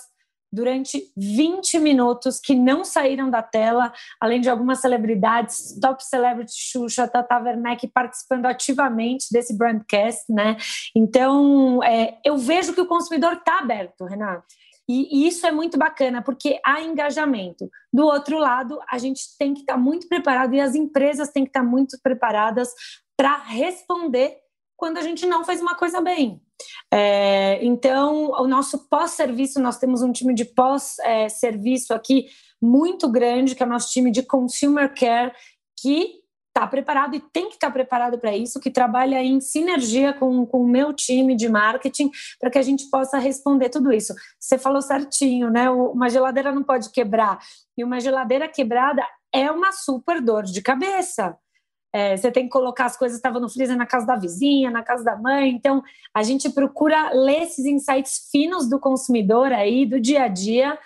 durante 0.53 1.13
20 1.17 1.79
minutos 1.79 2.41
que 2.41 2.55
não 2.55 2.85
saíram 2.85 3.29
da 3.31 3.43
tela, 3.43 3.93
além 4.21 4.41
de 4.41 4.49
algumas 4.49 4.81
celebridades, 4.81 5.79
top 5.81 6.05
celebrity 6.05 6.53
Xuxa, 6.55 7.09
Tata 7.09 7.39
Werneck 7.39 7.87
participando 7.89 8.47
ativamente 8.47 9.27
desse 9.31 9.57
broadcast, 9.57 10.25
né? 10.33 10.57
Então, 10.95 11.83
é, 11.83 12.19
eu 12.25 12.37
vejo 12.37 12.73
que 12.73 12.81
o 12.81 12.87
consumidor 12.87 13.35
está 13.35 13.59
aberto, 13.59 14.05
Renato. 14.05 14.45
E, 14.89 15.27
isso 15.27 15.47
é 15.47 15.51
muito 15.51 15.77
bacana, 15.77 16.23
porque 16.23 16.61
há 16.65 16.81
engajamento. 16.81 17.69
Do 17.93 18.05
outro 18.05 18.39
lado, 18.39 18.79
a 18.89 18.99
gente 18.99 19.37
tem 19.39 19.53
que 19.53 19.61
estar 19.61 19.75
tá 19.75 19.79
muito 19.79 20.09
preparado 20.09 20.55
e 20.55 20.61
as 20.61 20.75
empresas 20.75 21.31
têm 21.31 21.45
que 21.45 21.51
estar 21.51 21.61
tá 21.61 21.67
muito 21.67 21.99
preparadas 22.03 22.71
para 23.17 23.37
responder 23.37 24.37
quando 24.77 24.99
a 24.99 25.03
gente 25.03 25.27
não 25.27 25.45
faz 25.45 25.61
uma 25.61 25.75
coisa 25.75 26.01
bem. 26.01 26.41
É, 26.93 27.65
então, 27.65 28.31
o 28.31 28.47
nosso 28.47 28.89
pós-serviço, 28.89 29.61
nós 29.61 29.79
temos 29.79 30.03
um 30.03 30.13
time 30.13 30.35
de 30.35 30.45
pós-serviço 30.45 31.93
aqui 31.93 32.27
muito 32.61 33.11
grande, 33.11 33.55
que 33.55 33.63
é 33.63 33.67
o 33.67 33.69
nosso 33.69 33.91
time 33.91 34.11
de 34.11 34.23
consumer 34.23 34.95
care, 34.95 35.33
que 35.79 36.21
está 36.57 36.67
preparado 36.67 37.15
e 37.15 37.21
tem 37.21 37.49
que 37.49 37.57
estar 37.57 37.67
tá 37.67 37.73
preparado 37.73 38.19
para 38.19 38.35
isso, 38.35 38.59
que 38.59 38.71
trabalha 38.71 39.23
em 39.23 39.41
sinergia 39.41 40.15
com, 40.15 40.47
com 40.47 40.63
o 40.63 40.69
meu 40.69 40.95
time 40.95 41.37
de 41.37 41.49
marketing, 41.49 42.11
para 42.41 42.51
que 42.51 42.59
a 42.59 42.63
gente 42.63 42.89
possa 42.89 43.19
responder 43.19 43.69
tudo 43.69 43.93
isso. 43.93 44.15
Você 44.41 44.57
falou 44.57 44.81
certinho, 44.81 45.51
né? 45.51 45.69
Uma 45.69 46.09
geladeira 46.09 46.53
não 46.53 46.63
pode 46.63 46.91
quebrar. 46.91 47.39
E 47.77 47.85
uma 47.85 48.01
geladeira 48.01 48.49
quebrada 48.49 49.07
é 49.35 49.51
uma 49.51 49.71
super 49.71 50.23
dor 50.23 50.45
de 50.45 50.63
cabeça. 50.63 51.37
É, 51.97 52.15
você 52.15 52.31
tem 52.31 52.45
que 52.45 52.51
colocar 52.51 52.85
as 52.85 52.95
coisas 52.95 53.17
que 53.17 53.21
estavam 53.21 53.41
no 53.41 53.49
freezer 53.49 53.75
na 53.75 53.87
casa 53.87 54.07
da 54.07 54.17
vizinha, 54.17 54.71
na 54.71 54.83
casa 54.83 55.03
da 55.03 55.17
mãe. 55.17 55.49
Então, 55.49 55.83
a 56.13 56.23
gente 56.23 56.51
procura 56.51 57.09
ler 57.15 57.45
esses 57.45 57.65
insights 57.65 58.29
finos 58.31 58.69
do 58.69 58.79
consumidor 58.79 59.51
aí, 59.51 59.87
do 59.87 59.99
dia 59.99 60.25
a 60.25 60.29
dia, 60.29 60.79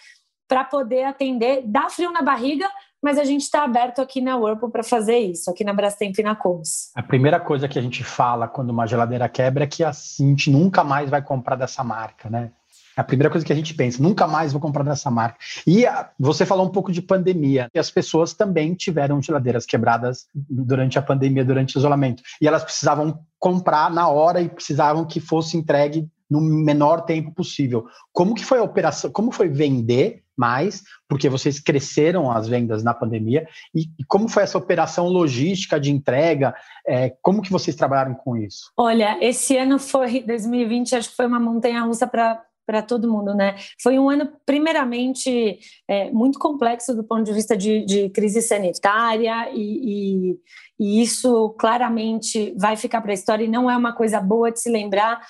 para 0.47 0.63
poder 0.63 1.03
atender. 1.03 1.65
Dá 1.67 1.91
frio 1.91 2.13
na 2.13 2.23
barriga, 2.23 2.71
mas 3.03 3.19
a 3.19 3.25
gente 3.25 3.41
está 3.41 3.65
aberto 3.65 4.01
aqui 4.01 4.21
na 4.21 4.37
Whirlpool 4.37 4.71
para 4.71 4.85
fazer 4.85 5.19
isso, 5.19 5.51
aqui 5.51 5.65
na 5.65 5.75
Brastemp 5.75 6.17
e 6.17 6.23
na 6.23 6.37
Combs. 6.37 6.93
A 6.95 7.03
primeira 7.03 7.41
coisa 7.41 7.67
que 7.67 7.77
a 7.77 7.83
gente 7.83 8.05
fala 8.05 8.47
quando 8.47 8.71
uma 8.71 8.87
geladeira 8.87 9.29
quebra 9.29 9.65
é 9.65 9.67
que 9.67 9.83
a 9.83 9.91
gente 9.91 10.49
nunca 10.49 10.85
mais 10.85 11.11
vai 11.11 11.21
comprar 11.21 11.57
dessa 11.57 11.83
marca, 11.83 12.31
né? 12.31 12.53
É 12.97 13.01
a 13.01 13.05
primeira 13.05 13.31
coisa 13.31 13.47
que 13.47 13.53
a 13.53 13.57
gente 13.57 13.75
pensa, 13.75 14.03
nunca 14.03 14.27
mais 14.27 14.53
vou 14.53 14.61
comprar 14.61 14.85
dessa 14.85 15.11
marca. 15.11 15.39
E 15.67 15.87
a, 15.87 16.11
você 16.19 16.45
falou 16.45 16.67
um 16.67 16.71
pouco 16.71 16.93
de 16.93 17.03
pandemia, 17.03 17.69
e 17.75 17.79
as 17.79 17.91
pessoas 17.91 18.35
também 18.35 18.75
tiveram 18.75 19.23
geladeiras 19.23 19.67
quebradas 19.67 20.27
durante 20.35 20.99
a 20.99 21.03
pandemia, 21.03 21.45
durante 21.45 21.77
o 21.77 21.79
isolamento. 21.79 22.23
E 22.41 22.49
elas 22.49 22.65
precisavam 22.65 23.21
comprar 23.39 23.91
na 23.91 24.09
hora 24.09 24.41
e 24.41 24.49
precisavam 24.49 25.05
que 25.05 25.21
fosse 25.21 25.57
entregue 25.57 26.09
no 26.31 26.41
menor 26.41 27.03
tempo 27.03 27.33
possível. 27.33 27.87
Como 28.13 28.35
que 28.35 28.45
foi 28.45 28.59
a 28.59 28.63
operação? 28.63 29.11
Como 29.11 29.33
foi 29.33 29.49
vender 29.49 30.23
mais? 30.37 30.83
Porque 31.09 31.29
vocês 31.29 31.59
cresceram 31.59 32.31
as 32.31 32.47
vendas 32.47 32.85
na 32.85 32.95
pandemia 32.95 33.47
e, 33.75 33.83
e 33.99 34.05
como 34.05 34.29
foi 34.29 34.45
essa 34.45 34.57
operação 34.57 35.09
logística 35.09 35.81
de 35.81 35.91
entrega? 35.91 36.55
É, 36.87 37.13
como 37.21 37.43
que 37.43 37.51
vocês 37.51 37.77
trabalharam 37.77 38.15
com 38.15 38.37
isso? 38.37 38.71
Olha, 38.77 39.19
esse 39.21 39.57
ano 39.57 39.79
foi 39.79 40.23
2020, 40.23 40.95
acho 40.95 41.11
que 41.11 41.17
foi 41.17 41.27
uma 41.27 41.41
montanha-russa 41.41 42.07
para 42.07 42.41
para 42.67 42.83
todo 42.83 43.11
mundo, 43.11 43.35
né? 43.35 43.57
Foi 43.83 43.99
um 43.99 44.09
ano, 44.09 44.31
primeiramente, 44.47 45.59
é, 45.89 46.11
muito 46.11 46.39
complexo 46.39 46.95
do 46.95 47.03
ponto 47.05 47.25
de 47.25 47.33
vista 47.33 47.57
de, 47.57 47.85
de 47.85 48.09
crise 48.11 48.41
sanitária, 48.41 49.51
e, 49.53 50.33
e, 50.33 50.41
e, 50.79 51.03
isso 51.03 51.51
claramente 51.59 52.55
vai 52.57 52.77
ficar 52.77 53.01
para 53.01 53.11
a 53.11 53.15
história 53.15 53.45
e 53.45 53.49
não 53.49 53.71
é 53.71 53.77
uma 53.77 53.93
coisa 53.93 54.21
boa 54.21 54.51
de 54.51 54.61
se 54.61 54.71
lembrar. 54.71 55.21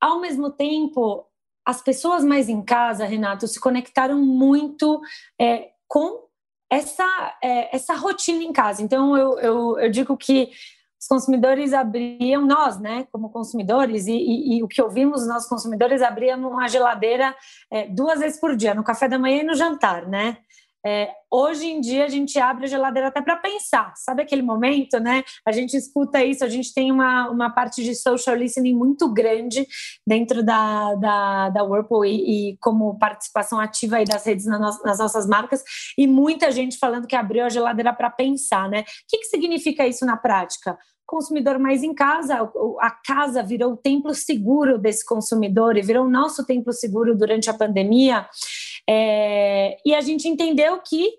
Ao 0.00 0.20
mesmo 0.20 0.50
tempo, 0.50 1.24
as 1.64 1.82
pessoas 1.82 2.24
mais 2.24 2.48
em 2.48 2.62
casa, 2.62 3.04
Renato, 3.04 3.46
se 3.46 3.60
conectaram 3.60 4.18
muito 4.18 5.00
é, 5.40 5.68
com 5.86 6.28
essa, 6.70 7.38
é, 7.42 7.74
essa 7.74 7.94
rotina 7.94 8.42
em 8.42 8.52
casa. 8.52 8.82
Então, 8.82 9.16
eu, 9.16 9.38
eu, 9.38 9.78
eu 9.78 9.90
digo 9.90 10.16
que 10.16 10.50
os 11.00 11.06
consumidores 11.06 11.72
abriam, 11.72 12.44
nós, 12.44 12.78
né, 12.80 13.06
como 13.12 13.30
consumidores, 13.30 14.06
e, 14.06 14.12
e, 14.12 14.58
e 14.58 14.62
o 14.62 14.68
que 14.68 14.82
ouvimos, 14.82 15.26
nós 15.26 15.48
consumidores 15.48 16.02
abríamos 16.02 16.50
uma 16.50 16.68
geladeira 16.68 17.34
é, 17.70 17.86
duas 17.86 18.18
vezes 18.18 18.40
por 18.40 18.56
dia, 18.56 18.74
no 18.74 18.82
café 18.82 19.08
da 19.08 19.18
manhã 19.18 19.42
e 19.42 19.46
no 19.46 19.54
jantar, 19.54 20.06
né? 20.08 20.38
É, 20.86 21.10
hoje 21.30 21.66
em 21.66 21.80
dia 21.80 22.04
a 22.04 22.08
gente 22.08 22.38
abre 22.38 22.64
a 22.64 22.68
geladeira 22.68 23.08
até 23.08 23.20
para 23.20 23.36
pensar, 23.36 23.92
sabe 23.96 24.22
aquele 24.22 24.42
momento, 24.42 25.00
né? 25.00 25.24
A 25.44 25.50
gente 25.50 25.76
escuta 25.76 26.22
isso, 26.24 26.44
a 26.44 26.48
gente 26.48 26.72
tem 26.72 26.92
uma, 26.92 27.28
uma 27.28 27.50
parte 27.50 27.82
de 27.82 27.94
social 27.96 28.36
listening 28.36 28.74
muito 28.74 29.12
grande 29.12 29.66
dentro 30.06 30.42
da, 30.42 30.94
da, 30.94 31.50
da 31.50 31.64
Whirlpool 31.64 32.04
e, 32.04 32.50
e 32.50 32.56
como 32.58 32.96
participação 32.98 33.58
ativa 33.58 33.96
aí 33.96 34.04
das 34.04 34.24
redes 34.24 34.46
nas, 34.46 34.82
nas, 34.82 34.98
nossas 34.98 35.26
marcas, 35.26 35.62
e 35.96 36.06
muita 36.06 36.50
gente 36.52 36.78
falando 36.78 37.08
que 37.08 37.16
abriu 37.16 37.44
a 37.44 37.48
geladeira 37.48 37.92
para 37.92 38.10
pensar, 38.10 38.68
né? 38.68 38.82
O 38.82 38.84
que, 39.08 39.18
que 39.18 39.26
significa 39.26 39.86
isso 39.86 40.06
na 40.06 40.16
prática? 40.16 40.78
consumidor 41.08 41.58
mais 41.58 41.82
em 41.82 41.94
casa, 41.94 42.52
a 42.80 42.90
casa 42.90 43.42
virou 43.42 43.72
o 43.72 43.76
templo 43.78 44.14
seguro 44.14 44.78
desse 44.78 45.02
consumidor 45.06 45.78
e 45.78 45.82
virou 45.82 46.04
o 46.04 46.10
nosso 46.10 46.44
templo 46.44 46.70
seguro 46.70 47.16
durante 47.16 47.48
a 47.48 47.54
pandemia. 47.54 48.28
É, 48.88 49.76
e 49.84 49.94
a 49.94 50.00
gente 50.00 50.28
entendeu 50.28 50.78
que 50.78 51.12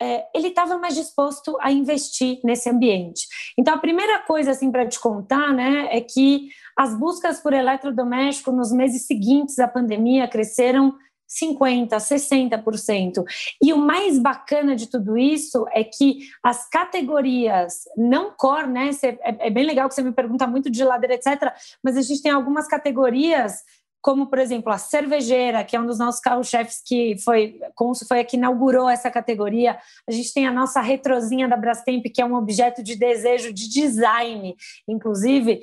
é, 0.00 0.26
ele 0.34 0.48
estava 0.48 0.78
mais 0.78 0.96
disposto 0.96 1.56
a 1.60 1.70
investir 1.70 2.40
nesse 2.42 2.68
ambiente. 2.68 3.26
Então, 3.56 3.74
a 3.74 3.78
primeira 3.78 4.20
coisa 4.20 4.50
assim 4.50 4.70
para 4.70 4.86
te 4.86 4.98
contar, 4.98 5.52
né, 5.52 5.88
é 5.92 6.00
que 6.00 6.48
as 6.76 6.98
buscas 6.98 7.40
por 7.40 7.52
eletrodoméstico 7.52 8.50
nos 8.50 8.72
meses 8.72 9.06
seguintes 9.06 9.58
à 9.58 9.68
pandemia 9.68 10.26
cresceram 10.26 10.94
50%, 11.40 11.88
60%. 11.96 13.24
E 13.62 13.72
o 13.72 13.78
mais 13.78 14.18
bacana 14.18 14.76
de 14.76 14.86
tudo 14.88 15.16
isso 15.16 15.64
é 15.72 15.82
que 15.82 16.28
as 16.42 16.68
categorias 16.68 17.84
não 17.96 18.32
core, 18.36 18.66
né? 18.66 18.90
É, 19.02 19.46
é 19.46 19.50
bem 19.50 19.64
legal 19.64 19.88
que 19.88 19.94
você 19.94 20.02
me 20.02 20.12
pergunta 20.12 20.46
muito 20.46 20.70
de 20.70 20.78
geladeira, 20.78 21.14
etc. 21.14 21.52
Mas 21.82 21.96
a 21.96 22.02
gente 22.02 22.22
tem 22.22 22.32
algumas 22.32 22.68
categorias 22.68 23.62
como 24.02 24.26
por 24.26 24.38
exemplo 24.40 24.72
a 24.72 24.78
cervejeira, 24.78 25.64
que 25.64 25.76
é 25.76 25.80
um 25.80 25.86
dos 25.86 25.98
nossos 25.98 26.20
carro-chefes 26.20 26.82
que 26.84 27.16
foi, 27.24 27.60
foi 28.08 28.20
a 28.20 28.24
que 28.24 28.36
inaugurou 28.36 28.88
essa 28.88 29.10
categoria. 29.10 29.78
A 30.08 30.12
gente 30.12 30.34
tem 30.34 30.46
a 30.46 30.52
nossa 30.52 30.80
retrozinha 30.80 31.48
da 31.48 31.56
Brastemp, 31.56 32.04
que 32.12 32.20
é 32.20 32.26
um 32.26 32.34
objeto 32.34 32.82
de 32.82 32.96
desejo, 32.96 33.52
de 33.52 33.70
design, 33.70 34.56
inclusive. 34.88 35.60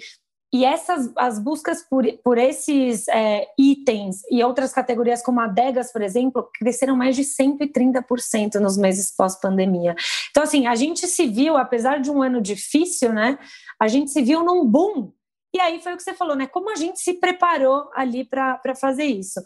E 0.52 0.66
essas 0.66 1.12
as 1.16 1.38
buscas 1.38 1.84
por, 1.84 2.06
por 2.24 2.38
esses 2.38 3.08
é, 3.08 3.46
itens 3.58 4.22
e 4.32 4.44
outras 4.44 4.74
categorias 4.74 5.22
como 5.22 5.40
adegas, 5.40 5.92
por 5.92 6.02
exemplo, 6.02 6.50
cresceram 6.58 6.96
mais 6.96 7.16
de 7.16 7.24
130% 7.24 8.56
nos 8.56 8.76
meses 8.76 9.14
pós-pandemia. 9.16 9.96
Então, 10.32 10.42
assim, 10.42 10.66
a 10.66 10.74
gente 10.74 11.06
se 11.08 11.28
viu, 11.28 11.56
apesar 11.56 12.00
de 12.00 12.10
um 12.10 12.24
ano 12.24 12.42
difícil, 12.42 13.14
né? 13.14 13.38
A 13.80 13.88
gente 13.88 14.10
se 14.10 14.22
viu 14.24 14.44
num 14.44 14.66
boom 14.66 15.12
e 15.54 15.60
aí 15.60 15.80
foi 15.80 15.94
o 15.94 15.98
que 15.98 16.04
você 16.04 16.14
falou, 16.14 16.36
né? 16.36 16.48
Como 16.48 16.70
a 16.70 16.76
gente 16.76 17.00
se 17.00 17.16
preparou 17.16 17.90
ali 17.94 18.24
para 18.24 18.76
fazer 18.76 19.06
isso? 19.06 19.42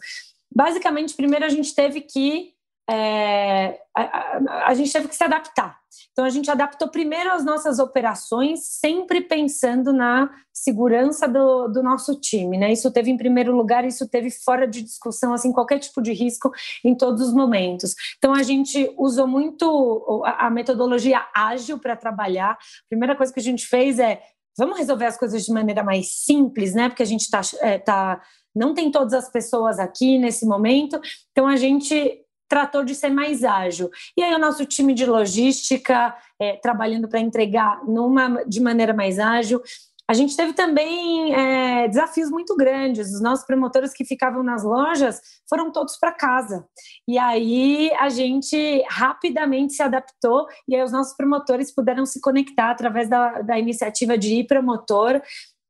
Basicamente, 0.54 1.14
primeiro 1.14 1.44
a 1.44 1.48
gente 1.48 1.74
teve 1.74 2.00
que 2.00 2.54
é, 2.88 3.80
a, 3.96 4.02
a, 4.02 4.68
a, 4.68 4.74
gente 4.74 4.92
teve 4.92 5.08
que 5.08 5.14
se 5.14 5.24
adaptar. 5.24 5.78
Então, 6.12 6.24
a 6.24 6.30
gente 6.30 6.50
adaptou 6.50 6.88
primeiro 6.88 7.32
as 7.32 7.44
nossas 7.44 7.78
operações, 7.78 8.60
sempre 8.64 9.20
pensando 9.20 9.92
na 9.92 10.30
segurança 10.52 11.26
do, 11.26 11.68
do 11.68 11.82
nosso 11.82 12.20
time, 12.20 12.58
né? 12.58 12.72
Isso 12.72 12.92
teve 12.92 13.10
em 13.10 13.16
primeiro 13.16 13.56
lugar, 13.56 13.84
isso 13.84 14.08
teve 14.08 14.30
fora 14.30 14.68
de 14.68 14.82
discussão, 14.82 15.32
assim, 15.32 15.52
qualquer 15.52 15.78
tipo 15.78 16.02
de 16.02 16.12
risco 16.12 16.52
em 16.84 16.94
todos 16.94 17.22
os 17.28 17.32
momentos. 17.32 17.94
Então, 18.18 18.34
a 18.34 18.42
gente 18.42 18.92
usou 18.98 19.26
muito 19.26 20.22
a, 20.24 20.46
a 20.46 20.50
metodologia 20.50 21.24
ágil 21.34 21.78
para 21.78 21.96
trabalhar. 21.96 22.52
A 22.52 22.88
primeira 22.88 23.16
coisa 23.16 23.32
que 23.32 23.40
a 23.40 23.44
gente 23.44 23.66
fez 23.66 23.98
é 23.98 24.20
vamos 24.56 24.78
resolver 24.78 25.06
as 25.06 25.16
coisas 25.16 25.44
de 25.44 25.52
maneira 25.52 25.82
mais 25.82 26.24
simples, 26.24 26.74
né? 26.74 26.88
Porque 26.88 27.02
a 27.02 27.06
gente 27.06 27.22
está. 27.22 27.40
É, 27.60 27.78
tá, 27.78 28.22
não 28.54 28.72
tem 28.72 28.90
todas 28.90 29.12
as 29.12 29.28
pessoas 29.30 29.78
aqui 29.78 30.18
nesse 30.18 30.46
momento, 30.46 31.00
então 31.32 31.46
a 31.46 31.56
gente 31.56 32.20
tratou 32.48 32.84
de 32.84 32.94
ser 32.94 33.10
mais 33.10 33.42
ágil. 33.42 33.90
E 34.16 34.22
aí 34.22 34.32
o 34.34 34.38
nosso 34.38 34.64
time 34.64 34.94
de 34.94 35.04
logística 35.04 36.16
é, 36.38 36.56
trabalhando 36.56 37.08
para 37.08 37.18
entregar 37.18 37.84
numa 37.84 38.44
de 38.44 38.60
maneira 38.60 38.94
mais 38.94 39.18
ágil. 39.18 39.60
A 40.06 40.12
gente 40.12 40.36
teve 40.36 40.52
também 40.52 41.34
é, 41.34 41.88
desafios 41.88 42.30
muito 42.30 42.54
grandes. 42.56 43.12
Os 43.12 43.22
nossos 43.22 43.46
promotores 43.46 43.92
que 43.92 44.04
ficavam 44.04 44.42
nas 44.42 44.62
lojas 44.62 45.20
foram 45.48 45.72
todos 45.72 45.96
para 45.96 46.12
casa. 46.12 46.66
E 47.08 47.16
aí 47.18 47.90
a 47.98 48.10
gente 48.10 48.84
rapidamente 48.88 49.72
se 49.72 49.82
adaptou 49.82 50.46
e 50.68 50.76
aí 50.76 50.82
os 50.82 50.92
nossos 50.92 51.16
promotores 51.16 51.74
puderam 51.74 52.04
se 52.04 52.20
conectar 52.20 52.70
através 52.70 53.08
da, 53.08 53.40
da 53.40 53.58
iniciativa 53.58 54.18
de 54.18 54.34
ir 54.34 54.46
promotor 54.46 55.22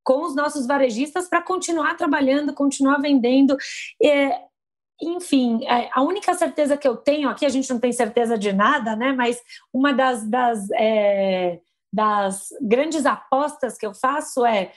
com 0.02 0.22
os 0.24 0.34
nossos 0.34 0.66
varejistas 0.66 1.28
para 1.28 1.40
continuar 1.40 1.96
trabalhando, 1.96 2.52
continuar 2.52 2.98
vendendo. 2.98 3.56
É, 4.02 4.42
enfim, 5.00 5.64
é, 5.64 5.88
a 5.92 6.02
única 6.02 6.34
certeza 6.34 6.76
que 6.76 6.86
eu 6.86 6.96
tenho 6.96 7.28
aqui, 7.28 7.46
a 7.46 7.48
gente 7.48 7.70
não 7.70 7.80
tem 7.80 7.92
certeza 7.92 8.36
de 8.36 8.52
nada, 8.52 8.94
né? 8.96 9.12
Mas 9.12 9.40
uma 9.72 9.92
das, 9.92 10.28
das 10.28 10.68
é, 10.72 11.60
das 11.94 12.48
grandes 12.60 13.06
apostas 13.06 13.78
que 13.78 13.86
eu 13.86 13.94
faço 13.94 14.44
é 14.44 14.72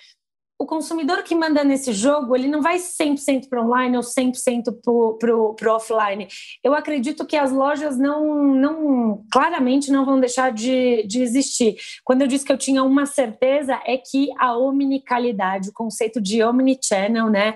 o 0.59 0.65
consumidor 0.65 1.21
que 1.21 1.35
manda 1.35 1.63
nesse 1.63 1.93
jogo, 1.93 2.35
ele 2.35 2.47
não 2.47 2.63
vai 2.63 2.77
100% 2.77 3.47
para 3.47 3.61
online 3.61 3.95
ou 3.95 4.01
100% 4.01 4.73
para 5.19 5.35
o 5.35 5.75
offline. 5.75 6.27
Eu 6.63 6.73
acredito 6.73 7.27
que 7.27 7.37
as 7.37 7.51
lojas 7.51 7.97
não, 7.97 8.55
não 8.55 9.23
claramente 9.31 9.91
não 9.91 10.03
vão 10.03 10.19
deixar 10.19 10.51
de, 10.51 11.03
de 11.03 11.21
existir. 11.21 11.75
Quando 12.03 12.23
eu 12.23 12.27
disse 12.27 12.43
que 12.43 12.51
eu 12.51 12.57
tinha 12.57 12.83
uma 12.83 13.05
certeza, 13.05 13.79
é 13.85 13.97
que 13.97 14.29
a 14.39 14.57
omnicalidade, 14.57 15.69
o 15.69 15.73
conceito 15.73 16.19
de 16.19 16.43
omnichannel, 16.43 17.29
né? 17.29 17.55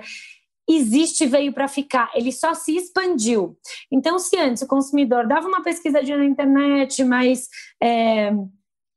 existe 0.70 1.25
veio 1.25 1.51
para 1.51 1.68
ficar, 1.68 2.12
ele 2.15 2.32
só 2.32 2.53
se 2.53 2.75
expandiu. 2.77 3.58
Então, 3.91 4.18
se 4.18 4.38
antes 4.38 4.62
o 4.62 4.68
consumidor 4.68 5.27
dava 5.27 5.48
uma 5.48 5.62
pesquisadinha 5.62 6.18
na 6.18 6.24
internet, 6.24 7.03
mas 7.03 7.50
é, 7.82 8.32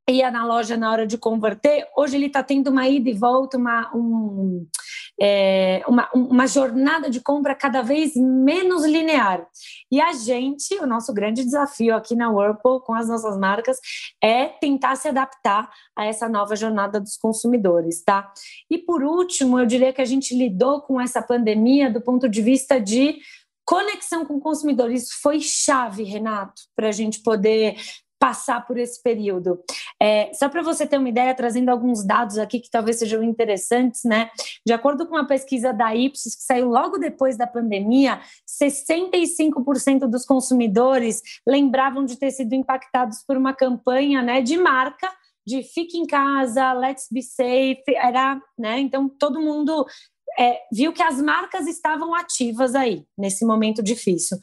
ia 0.08 0.30
na 0.30 0.44
loja 0.44 0.76
na 0.76 0.90
hora 0.90 1.06
de 1.06 1.16
converter, 1.16 1.86
hoje 1.96 2.16
ele 2.16 2.26
está 2.26 2.42
tendo 2.42 2.68
uma 2.68 2.86
ida 2.86 3.08
e 3.08 3.14
volta, 3.14 3.56
uma, 3.56 3.90
um, 3.94 4.66
é, 5.20 5.82
uma, 5.86 6.10
uma 6.14 6.46
jornada 6.46 7.08
de 7.08 7.20
compra 7.20 7.54
cada 7.54 7.80
vez 7.80 8.14
menos 8.14 8.84
linear. 8.84 9.46
E 9.90 10.00
a 10.00 10.12
gente, 10.12 10.74
o 10.74 10.86
nosso 10.86 11.12
grande 11.14 11.42
desafio 11.42 11.96
aqui 11.96 12.14
na 12.14 12.30
Whirlpool, 12.30 12.80
com 12.80 12.92
as 12.92 13.08
nossas 13.08 13.38
marcas, 13.38 13.78
é 14.22 14.46
tentar 14.46 14.96
se 14.96 15.08
adaptar 15.08 15.70
a 15.96 16.04
essa 16.04 16.28
nova 16.28 16.54
jornada 16.54 17.00
dos 17.00 17.16
consumidores, 17.16 18.02
tá? 18.04 18.30
E 18.70 18.76
por 18.78 19.02
último, 19.02 19.58
eu 19.58 19.64
diria 19.64 19.92
que 19.92 20.02
a 20.02 20.06
gente 20.06 20.36
lidou 20.36 20.82
com 20.82 21.00
essa 21.00 21.22
pandemia 21.22 21.90
do 21.90 22.00
ponto 22.00 22.28
de 22.28 22.42
vista 22.42 22.78
de 22.78 23.16
conexão 23.64 24.26
com 24.26 24.38
consumidores. 24.38 25.04
Isso 25.04 25.18
foi 25.22 25.40
chave, 25.40 26.02
Renato, 26.04 26.62
para 26.76 26.88
a 26.88 26.92
gente 26.92 27.22
poder 27.22 27.76
passar 28.24 28.66
por 28.66 28.78
esse 28.78 29.02
período. 29.02 29.62
É, 30.00 30.32
só 30.32 30.48
para 30.48 30.62
você 30.62 30.86
ter 30.86 30.96
uma 30.96 31.10
ideia, 31.10 31.34
trazendo 31.34 31.68
alguns 31.68 32.02
dados 32.02 32.38
aqui 32.38 32.58
que 32.58 32.70
talvez 32.70 32.98
sejam 32.98 33.22
interessantes, 33.22 34.02
né? 34.02 34.30
De 34.66 34.72
acordo 34.72 35.06
com 35.06 35.14
uma 35.14 35.26
pesquisa 35.26 35.74
da 35.74 35.94
Ipsos, 35.94 36.34
que 36.34 36.42
saiu 36.42 36.70
logo 36.70 36.96
depois 36.96 37.36
da 37.36 37.46
pandemia, 37.46 38.22
65% 38.48 40.08
dos 40.08 40.24
consumidores 40.24 41.20
lembravam 41.46 42.02
de 42.02 42.18
ter 42.18 42.30
sido 42.30 42.54
impactados 42.54 43.22
por 43.26 43.36
uma 43.36 43.52
campanha 43.52 44.22
né, 44.22 44.40
de 44.40 44.56
marca 44.56 45.12
de 45.46 45.62
fique 45.62 45.98
em 45.98 46.06
casa, 46.06 46.72
let's 46.72 47.06
be 47.12 47.20
safe, 47.20 47.84
era, 47.94 48.40
né? 48.58 48.80
Então 48.80 49.06
todo 49.06 49.38
mundo 49.38 49.84
é, 50.38 50.60
viu 50.72 50.92
que 50.92 51.02
as 51.02 51.20
marcas 51.20 51.66
estavam 51.66 52.14
ativas 52.14 52.74
aí, 52.74 53.04
nesse 53.16 53.44
momento 53.44 53.82
difícil. 53.82 54.38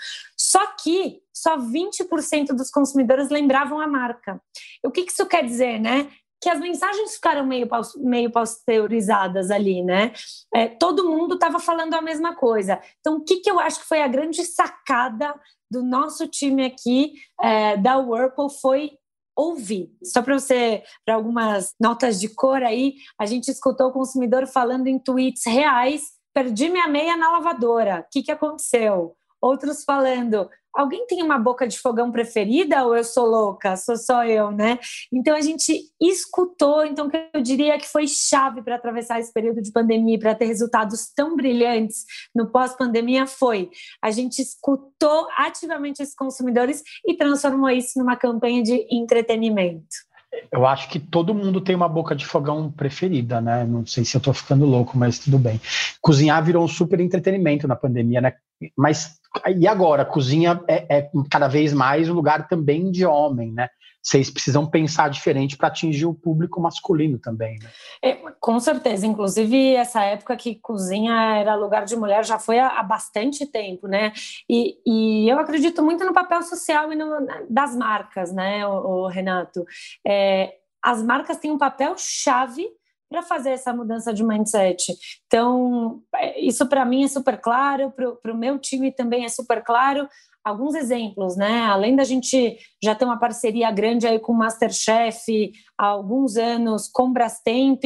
Só 0.52 0.66
que 0.76 1.22
só 1.34 1.58
20% 1.58 2.48
dos 2.48 2.70
consumidores 2.70 3.30
lembravam 3.30 3.80
a 3.80 3.88
marca. 3.88 4.42
O 4.84 4.92
que, 4.92 5.04
que 5.04 5.12
isso 5.14 5.26
quer 5.26 5.46
dizer, 5.46 5.80
né? 5.80 6.10
que 6.44 6.50
as 6.50 6.60
mensagens 6.60 7.14
ficaram 7.14 7.46
meio, 7.46 7.70
meio 7.98 8.32
pasteurizadas 8.32 9.52
ali, 9.52 9.84
né? 9.84 10.12
É, 10.52 10.68
todo 10.68 11.08
mundo 11.08 11.36
estava 11.36 11.60
falando 11.60 11.94
a 11.94 12.02
mesma 12.02 12.36
coisa. 12.36 12.82
Então, 13.00 13.18
o 13.18 13.24
que, 13.24 13.38
que 13.42 13.52
eu 13.52 13.60
acho 13.60 13.82
que 13.82 13.88
foi 13.88 14.02
a 14.02 14.08
grande 14.08 14.44
sacada 14.44 15.40
do 15.70 15.84
nosso 15.84 16.28
time 16.28 16.66
aqui, 16.66 17.14
é, 17.40 17.78
da 17.78 18.00
Whirlpool, 18.00 18.50
foi 18.50 18.98
ouvir. 19.36 19.96
Só 20.04 20.24
para 20.24 20.40
você, 20.40 20.84
para 21.06 21.14
algumas 21.14 21.76
notas 21.80 22.20
de 22.20 22.28
cor 22.28 22.64
aí, 22.64 22.96
a 23.20 23.28
gente 23.28 23.52
escutou 23.52 23.90
o 23.90 23.94
consumidor 23.94 24.48
falando 24.48 24.88
em 24.88 24.98
tweets 24.98 25.46
reais: 25.46 26.08
perdi 26.34 26.70
minha 26.70 26.88
meia 26.88 27.16
na 27.16 27.32
lavadora, 27.34 28.00
o 28.00 28.10
que, 28.12 28.24
que 28.24 28.32
aconteceu? 28.32 29.16
Outros 29.42 29.84
falando: 29.84 30.50
alguém 30.74 31.06
tem 31.08 31.24
uma 31.24 31.38
boca 31.38 31.68
de 31.68 31.80
fogão 31.80 32.12
preferida 32.12 32.86
ou 32.86 32.96
eu 32.96 33.04
sou 33.04 33.26
louca? 33.26 33.76
Sou 33.76 33.98
só 33.98 34.24
eu, 34.24 34.52
né? 34.52 34.80
Então 35.12 35.36
a 35.36 35.42
gente 35.42 35.74
escutou, 36.00 36.86
então 36.86 37.10
que 37.10 37.30
eu 37.34 37.42
diria 37.42 37.78
que 37.78 37.88
foi 37.88 38.08
chave 38.08 38.62
para 38.62 38.76
atravessar 38.76 39.20
esse 39.20 39.34
período 39.34 39.62
de 39.62 39.72
pandemia, 39.72 40.20
para 40.20 40.36
ter 40.36 40.46
resultados 40.46 41.12
tão 41.14 41.36
brilhantes 41.36 42.06
no 42.36 42.52
pós-pandemia 42.52 43.26
foi 43.28 43.70
a 44.02 44.12
gente 44.12 44.42
escutou 44.42 45.28
ativamente 45.38 46.02
esses 46.02 46.16
consumidores 46.16 46.84
e 47.06 47.16
transformou 47.16 47.70
isso 47.70 47.98
numa 48.00 48.16
campanha 48.16 48.62
de 48.62 48.88
entretenimento. 48.92 50.11
Eu 50.52 50.66
acho 50.66 50.90
que 50.90 51.00
todo 51.00 51.34
mundo 51.34 51.60
tem 51.60 51.76
uma 51.76 51.90
boca 51.90 52.16
de 52.16 52.26
fogão 52.26 52.72
preferida, 52.72 53.42
né? 53.42 53.66
Não 53.66 53.86
sei 53.86 54.06
se 54.06 54.16
eu 54.16 54.20
estou 54.20 54.34
ficando 54.34 54.66
louco, 54.66 54.98
mas 54.98 55.20
tudo 55.20 55.38
bem. 55.38 55.60
Cozinhar 56.02 56.44
virou 56.44 56.64
um 56.64 56.68
super 56.68 57.00
entretenimento 57.00 57.68
na 57.68 57.76
pandemia, 57.76 58.22
né? 58.22 58.34
Mas 58.78 59.20
e 59.58 59.68
agora? 59.68 60.06
Cozinha 60.06 60.62
é, 60.68 60.98
é 60.98 61.10
cada 61.30 61.48
vez 61.48 61.74
mais 61.74 62.10
um 62.10 62.14
lugar 62.14 62.48
também 62.48 62.92
de 62.92 63.06
homem, 63.06 63.52
né? 63.52 63.70
Vocês 64.02 64.32
precisam 64.32 64.66
pensar 64.66 65.10
diferente 65.10 65.56
para 65.56 65.68
atingir 65.68 66.06
o 66.06 66.14
público 66.14 66.60
masculino 66.60 67.20
também, 67.20 67.60
né? 67.60 67.70
É, 68.04 68.16
com 68.40 68.60
certeza. 68.60 69.06
Inclusive, 69.06 69.76
essa 69.76 70.04
época 70.04 70.36
que 70.36 70.56
cozinha 70.56 71.14
era 71.38 71.56
lugar 71.56 71.86
de 71.86 71.96
mulher 71.96 72.26
já 72.26 72.40
foi 72.40 72.58
há, 72.58 72.82
bastante 72.82 73.46
tempo, 73.46 73.88
né? 73.88 74.12
E, 74.50 74.78
e, 74.86 75.30
eu 75.30 75.38
acredito 75.38 75.84
muito 75.84 76.04
no 76.04 76.14
papel 76.14 76.42
social 76.42 76.92
e 76.92 76.96
no, 76.96 77.28
das 77.50 77.76
marcas, 77.76 78.34
né, 78.34 78.66
o, 78.66 79.04
o 79.04 79.08
Renato? 79.08 79.64
É, 80.06 80.56
as 80.82 81.04
marcas 81.04 81.38
têm 81.38 81.52
um 81.52 81.58
papel 81.58 81.94
chave 81.98 82.68
para 83.12 83.22
fazer 83.22 83.50
essa 83.50 83.74
mudança 83.74 84.14
de 84.14 84.24
mindset. 84.24 84.96
Então, 85.28 86.02
é, 86.16 86.40
isso 86.40 86.66
para 86.68 86.86
mim 86.86 87.04
é 87.04 87.08
super 87.10 87.40
claro, 87.40 87.92
para 87.92 88.32
o 88.32 88.38
meu 88.38 88.58
time 88.58 88.90
também 88.90 89.26
é 89.26 89.30
super 89.30 89.62
claro. 89.62 90.08
Alguns 90.44 90.74
exemplos, 90.74 91.38
né? 91.38 91.62
Além 91.66 91.96
da 91.96 92.04
gente 92.04 92.58
já 92.84 92.96
ter 92.96 93.06
uma 93.06 93.20
parceria 93.20 93.70
grande 93.72 94.08
aí 94.08 94.20
com 94.20 94.34
o 94.34 94.38
Masterchef 94.38 95.52
há 95.78 95.86
alguns 95.86 96.36
anos, 96.36 96.88
com 96.88 97.14
Brastemp, 97.14 97.84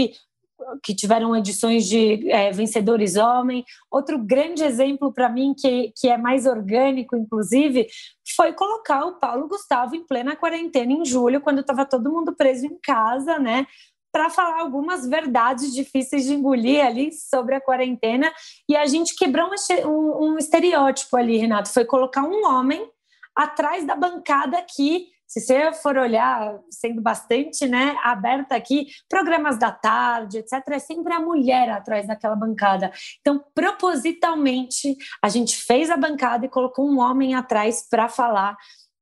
que 0.83 0.95
tiveram 0.95 1.35
edições 1.35 1.85
de 1.85 2.29
é, 2.31 2.51
vencedores 2.51 3.15
homem. 3.17 3.63
Outro 3.91 4.17
grande 4.17 4.63
exemplo 4.63 5.13
para 5.13 5.29
mim, 5.29 5.53
que, 5.53 5.91
que 5.95 6.07
é 6.07 6.17
mais 6.17 6.45
orgânico, 6.45 7.15
inclusive, 7.15 7.87
foi 8.35 8.53
colocar 8.53 9.05
o 9.05 9.19
Paulo 9.19 9.47
Gustavo 9.47 9.95
em 9.95 10.05
plena 10.05 10.35
quarentena 10.35 10.91
em 10.91 11.05
julho, 11.05 11.41
quando 11.41 11.59
estava 11.59 11.85
todo 11.85 12.11
mundo 12.11 12.35
preso 12.35 12.65
em 12.65 12.77
casa, 12.81 13.37
né? 13.37 13.67
Para 14.15 14.29
falar 14.29 14.61
algumas 14.61 15.05
verdades 15.05 15.73
difíceis 15.73 16.23
de 16.23 16.33
engolir 16.33 16.85
ali 16.85 17.11
sobre 17.11 17.53
a 17.53 17.59
quarentena. 17.59 18.31
E 18.69 18.73
a 18.73 18.85
gente 18.85 19.13
quebrou 19.13 19.49
um, 19.85 20.37
estereótipo 20.37 21.17
ali, 21.17 21.35
Renato. 21.35 21.67
Foi 21.67 21.83
colocar 21.83 22.23
um 22.23 22.45
homem 22.45 22.89
atrás 23.35 23.85
da 23.85 23.93
bancada 23.93 24.65
que 24.73 25.07
se 25.27 25.41
você 25.41 25.73
for 25.73 25.97
olhar, 25.97 26.57
sendo 26.71 27.01
bastante 27.01 27.67
né, 27.67 27.97
aberta 28.03 28.55
aqui, 28.55 28.87
programas 29.09 29.59
da 29.59 29.69
tarde, 29.69 30.37
etc., 30.37 30.63
é 30.69 30.79
sempre 30.79 31.11
a 31.11 31.19
mulher 31.19 31.69
atrás 31.69 32.07
daquela 32.07 32.37
bancada. 32.37 32.93
Então, 33.19 33.43
propositalmente, 33.53 34.95
a 35.21 35.27
gente 35.27 35.57
fez 35.57 35.89
a 35.89 35.97
bancada 35.97 36.45
e 36.45 36.49
colocou 36.49 36.89
um 36.89 36.99
homem 36.99 37.35
atrás 37.35 37.85
para 37.89 38.07
falar 38.07 38.55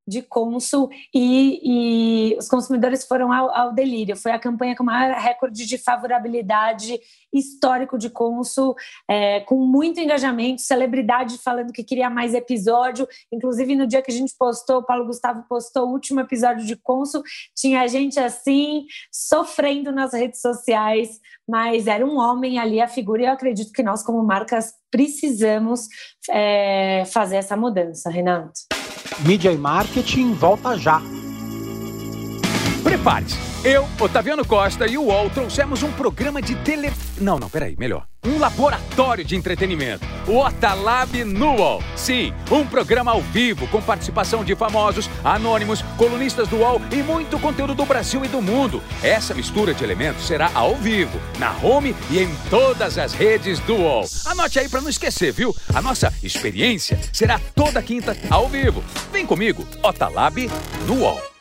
de 0.07 0.21
Consul 0.21 0.89
e, 1.13 1.61
e, 1.63 2.37
os 2.37 2.47
consumidores 2.47 3.05
foram 3.05 3.31
ao, 3.31 3.49
ao, 3.55 3.73
delírio. 3.73 4.15
Foi 4.15 4.31
a 4.31 4.39
campanha 4.39 4.75
com 4.75 4.83
maior 4.83 5.15
recorde 5.15 5.65
de 5.65 5.77
favorabilidade 5.77 6.99
histórico 7.33 7.97
de 7.97 8.09
Consul, 8.09 8.75
é, 9.09 9.39
com 9.41 9.57
muito 9.65 9.99
engajamento, 9.99 10.61
celebridade 10.61 11.37
falando 11.37 11.73
que 11.73 11.83
queria 11.83 12.09
mais 12.09 12.33
episódio. 12.33 13.07
Inclusive, 13.31 13.75
no 13.75 13.87
dia 13.87 14.01
que 14.01 14.11
a 14.11 14.13
gente 14.13 14.33
postou, 14.37 14.79
o 14.79 14.83
Paulo 14.83 15.05
Gustavo 15.05 15.43
postou 15.47 15.87
o 15.87 15.91
último 15.91 16.19
episódio 16.19 16.65
de 16.65 16.75
Consul, 16.75 17.23
tinha 17.55 17.87
gente 17.87 18.19
assim, 18.19 18.85
sofrendo 19.11 19.91
nas 19.91 20.13
redes 20.13 20.41
sociais, 20.41 21.19
mas 21.47 21.87
era 21.87 22.05
um 22.05 22.17
homem 22.17 22.59
ali, 22.59 22.81
a 22.81 22.87
figura, 22.87 23.23
e 23.23 23.25
eu 23.25 23.31
acredito 23.31 23.71
que 23.71 23.83
nós, 23.83 24.03
como 24.03 24.23
marcas, 24.23 24.73
precisamos 24.91 25.87
é, 26.29 27.03
fazer 27.05 27.37
essa 27.37 27.57
mudança, 27.57 28.09
Renato. 28.09 28.82
Mídia 29.19 29.51
e 29.51 29.57
Marketing 29.57 30.33
volta 30.33 30.77
já. 30.77 31.01
Prepare-se. 32.83 33.52
Eu, 33.63 33.87
Otaviano 33.97 34.45
Costa 34.45 34.85
e 34.85 34.97
o 34.97 35.03
UOL 35.03 35.29
trouxemos 35.29 35.83
um 35.83 35.91
programa 35.93 36.41
de 36.41 36.53
tele... 36.53 36.91
Não, 37.17 37.39
não, 37.39 37.49
peraí, 37.49 37.77
melhor. 37.79 38.05
Um 38.25 38.37
laboratório 38.37 39.23
de 39.23 39.37
entretenimento. 39.37 40.05
O 40.27 40.37
Otalab 40.37 41.23
no. 41.23 41.81
Sim, 41.95 42.33
um 42.51 42.65
programa 42.67 43.11
ao 43.11 43.21
vivo 43.21 43.65
com 43.67 43.81
participação 43.81 44.43
de 44.43 44.53
famosos, 44.53 45.09
anônimos, 45.23 45.81
colunistas 45.97 46.49
do 46.49 46.57
UOL 46.57 46.81
e 46.91 46.97
muito 46.97 47.39
conteúdo 47.39 47.73
do 47.73 47.85
Brasil 47.85 48.25
e 48.25 48.27
do 48.27 48.41
mundo. 48.41 48.83
Essa 49.01 49.33
mistura 49.33 49.73
de 49.73 49.81
elementos 49.81 50.27
será 50.27 50.51
ao 50.53 50.75
vivo, 50.75 51.17
na 51.39 51.55
home 51.63 51.95
e 52.11 52.19
em 52.19 52.35
todas 52.49 52.97
as 52.97 53.13
redes 53.13 53.59
do 53.59 53.75
UOL. 53.75 54.03
Anote 54.25 54.59
aí 54.59 54.67
para 54.67 54.81
não 54.81 54.89
esquecer, 54.89 55.31
viu? 55.31 55.55
A 55.73 55.81
nossa 55.81 56.13
experiência 56.21 56.99
será 57.13 57.39
toda 57.55 57.81
quinta 57.81 58.17
ao 58.29 58.49
vivo. 58.49 58.83
Vem 59.09 59.25
comigo, 59.25 59.65
Otalab 59.81 60.49
no. 60.85 61.32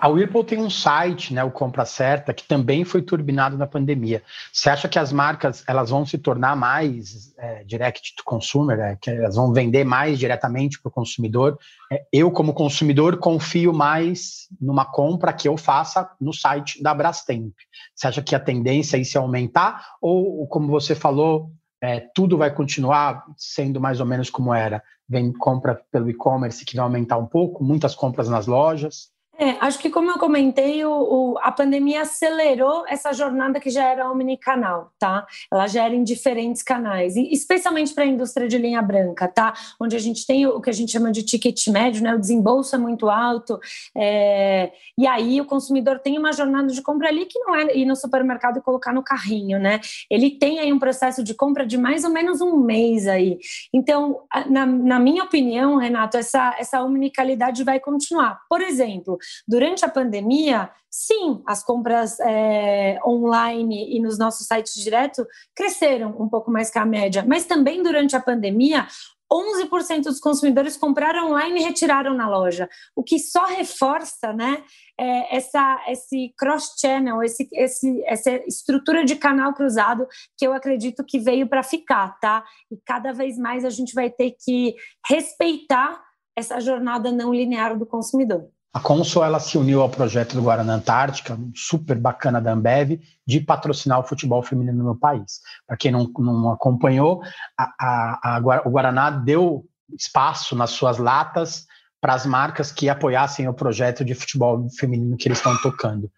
A 0.00 0.08
Whirlpool 0.08 0.44
tem 0.44 0.58
um 0.58 0.70
site, 0.70 1.34
né, 1.34 1.42
o 1.42 1.50
Compra 1.50 1.84
Certa, 1.84 2.32
que 2.32 2.46
também 2.46 2.84
foi 2.84 3.02
turbinado 3.02 3.58
na 3.58 3.66
pandemia. 3.66 4.22
Você 4.52 4.70
acha 4.70 4.88
que 4.88 4.98
as 4.98 5.12
marcas 5.12 5.64
elas 5.66 5.90
vão 5.90 6.06
se 6.06 6.16
tornar 6.16 6.54
mais 6.54 7.34
é, 7.36 7.64
direct 7.64 8.14
to 8.14 8.22
consumer, 8.24 8.78
é, 8.78 8.96
que 8.96 9.10
elas 9.10 9.34
vão 9.34 9.52
vender 9.52 9.84
mais 9.84 10.16
diretamente 10.16 10.80
para 10.80 10.88
o 10.88 10.92
consumidor? 10.92 11.58
É, 11.90 12.04
eu, 12.12 12.30
como 12.30 12.54
consumidor, 12.54 13.16
confio 13.16 13.72
mais 13.72 14.46
numa 14.60 14.84
compra 14.84 15.32
que 15.32 15.48
eu 15.48 15.56
faça 15.56 16.08
no 16.20 16.32
site 16.32 16.80
da 16.80 16.94
Brastemp. 16.94 17.52
Você 17.92 18.06
acha 18.06 18.22
que 18.22 18.36
a 18.36 18.40
tendência 18.40 18.96
é 18.96 19.00
isso 19.00 19.18
aumentar? 19.18 19.94
Ou, 20.00 20.46
como 20.46 20.68
você 20.68 20.94
falou, 20.94 21.50
é, 21.80 22.00
tudo 22.14 22.36
vai 22.36 22.54
continuar 22.54 23.24
sendo 23.36 23.80
mais 23.80 24.00
ou 24.00 24.06
menos 24.06 24.30
como 24.30 24.52
era? 24.52 24.82
Vem 25.08 25.32
compra 25.32 25.80
pelo 25.90 26.10
e-commerce 26.10 26.64
que 26.64 26.76
vai 26.76 26.84
aumentar 26.84 27.16
um 27.18 27.26
pouco, 27.26 27.62
muitas 27.64 27.94
compras 27.94 28.28
nas 28.28 28.46
lojas? 28.46 29.10
É, 29.40 29.50
acho 29.60 29.78
que 29.78 29.88
como 29.88 30.10
eu 30.10 30.18
comentei, 30.18 30.84
o, 30.84 30.90
o, 30.90 31.38
a 31.38 31.52
pandemia 31.52 32.02
acelerou 32.02 32.84
essa 32.88 33.12
jornada 33.12 33.60
que 33.60 33.70
já 33.70 33.84
era 33.84 34.10
omnicanal, 34.10 34.92
tá? 34.98 35.24
Ela 35.52 35.68
já 35.68 35.84
era 35.84 35.94
em 35.94 36.02
diferentes 36.02 36.60
canais, 36.60 37.14
e 37.14 37.32
especialmente 37.32 37.94
para 37.94 38.02
a 38.02 38.06
indústria 38.08 38.48
de 38.48 38.58
linha 38.58 38.82
branca, 38.82 39.28
tá? 39.28 39.54
Onde 39.80 39.94
a 39.94 39.98
gente 40.00 40.26
tem 40.26 40.44
o 40.44 40.60
que 40.60 40.68
a 40.68 40.72
gente 40.72 40.90
chama 40.90 41.12
de 41.12 41.22
ticket 41.22 41.68
médio, 41.68 42.02
né? 42.02 42.16
O 42.16 42.18
desembolso 42.18 42.74
é 42.74 42.78
muito 42.78 43.08
alto, 43.08 43.60
é, 43.96 44.72
e 44.98 45.06
aí 45.06 45.40
o 45.40 45.44
consumidor 45.44 46.00
tem 46.00 46.18
uma 46.18 46.32
jornada 46.32 46.66
de 46.66 46.82
compra 46.82 47.06
ali 47.06 47.24
que 47.24 47.38
não 47.38 47.54
é 47.54 47.76
ir 47.76 47.84
no 47.84 47.94
supermercado 47.94 48.58
e 48.58 48.60
colocar 48.60 48.92
no 48.92 49.04
carrinho, 49.04 49.60
né? 49.60 49.80
Ele 50.10 50.32
tem 50.32 50.58
aí 50.58 50.72
um 50.72 50.80
processo 50.80 51.22
de 51.22 51.32
compra 51.32 51.64
de 51.64 51.78
mais 51.78 52.02
ou 52.02 52.10
menos 52.10 52.40
um 52.40 52.56
mês 52.56 53.06
aí. 53.06 53.38
Então, 53.72 54.22
na, 54.50 54.66
na 54.66 54.98
minha 54.98 55.22
opinião, 55.22 55.76
Renato, 55.76 56.16
essa, 56.16 56.56
essa 56.58 56.82
omnicalidade 56.82 57.62
vai 57.62 57.78
continuar. 57.78 58.40
Por 58.48 58.60
exemplo, 58.60 59.16
Durante 59.46 59.84
a 59.84 59.88
pandemia, 59.88 60.70
sim, 60.90 61.42
as 61.46 61.62
compras 61.62 62.18
é, 62.20 62.98
online 63.04 63.96
e 63.96 64.00
nos 64.00 64.18
nossos 64.18 64.46
sites 64.46 64.74
direto 64.74 65.26
cresceram 65.54 66.14
um 66.18 66.28
pouco 66.28 66.50
mais 66.50 66.70
que 66.70 66.78
a 66.78 66.86
média, 66.86 67.24
mas 67.26 67.44
também 67.44 67.82
durante 67.82 68.16
a 68.16 68.20
pandemia, 68.20 68.86
11% 69.30 70.04
dos 70.04 70.20
consumidores 70.20 70.76
compraram 70.76 71.30
online 71.30 71.60
e 71.60 71.64
retiraram 71.64 72.14
na 72.14 72.28
loja, 72.28 72.68
o 72.96 73.04
que 73.04 73.18
só 73.18 73.44
reforça 73.44 74.32
né, 74.32 74.62
é, 74.98 75.36
essa, 75.36 75.84
esse 75.88 76.32
cross-channel, 76.36 77.22
esse, 77.22 77.48
esse, 77.52 78.02
essa 78.06 78.30
estrutura 78.46 79.04
de 79.04 79.16
canal 79.16 79.52
cruzado 79.52 80.06
que 80.36 80.46
eu 80.46 80.52
acredito 80.52 81.04
que 81.04 81.18
veio 81.18 81.46
para 81.46 81.62
ficar, 81.62 82.18
tá? 82.20 82.42
E 82.70 82.78
cada 82.86 83.12
vez 83.12 83.36
mais 83.36 83.64
a 83.64 83.70
gente 83.70 83.94
vai 83.94 84.08
ter 84.08 84.34
que 84.42 84.74
respeitar 85.06 86.02
essa 86.34 86.60
jornada 86.60 87.12
não 87.12 87.34
linear 87.34 87.78
do 87.78 87.84
consumidor. 87.84 88.48
A 88.72 88.80
Consul 88.80 89.24
ela 89.24 89.40
se 89.40 89.56
uniu 89.56 89.80
ao 89.80 89.88
projeto 89.88 90.34
do 90.34 90.42
Guaraná 90.42 90.74
Antártica, 90.74 91.38
super 91.54 91.98
bacana 91.98 92.40
da 92.40 92.52
Ambev, 92.52 93.00
de 93.26 93.40
patrocinar 93.40 93.98
o 93.98 94.04
futebol 94.04 94.42
feminino 94.42 94.84
no 94.84 94.96
país. 94.96 95.40
Para 95.66 95.76
quem 95.76 95.90
não, 95.90 96.10
não 96.18 96.50
acompanhou, 96.50 97.22
a, 97.58 97.74
a, 97.80 98.36
a, 98.36 98.62
o 98.66 98.70
Guaraná 98.70 99.10
deu 99.10 99.64
espaço 99.96 100.54
nas 100.54 100.70
suas 100.70 100.98
latas 100.98 101.66
para 102.00 102.14
as 102.14 102.26
marcas 102.26 102.70
que 102.70 102.88
apoiassem 102.88 103.48
o 103.48 103.54
projeto 103.54 104.04
de 104.04 104.14
futebol 104.14 104.68
feminino 104.78 105.16
que 105.16 105.28
eles 105.28 105.38
estão 105.38 105.56
tocando. 105.62 106.10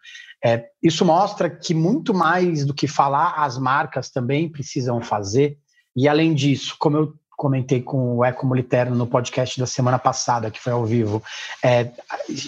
É, 0.45 0.67
isso 0.83 1.05
mostra 1.05 1.49
que 1.49 1.73
muito 1.75 2.13
mais 2.15 2.65
do 2.65 2.75
que 2.75 2.89
falar, 2.89 3.35
as 3.37 3.59
marcas 3.59 4.11
também 4.11 4.51
precisam 4.51 5.01
fazer. 5.01 5.59
E 5.95 6.09
além 6.09 6.35
disso, 6.35 6.77
como 6.79 6.97
eu 6.97 7.15
comentei 7.41 7.81
com 7.81 8.19
o 8.19 8.23
Eco 8.23 8.47
Moliterno 8.47 8.95
no 8.95 9.07
podcast 9.07 9.59
da 9.59 9.67
semana 9.67 9.99
passada, 9.99 10.51
que 10.51 10.61
foi 10.61 10.75
ao 10.75 10.85
vivo. 10.85 11.23
É, 11.65 11.91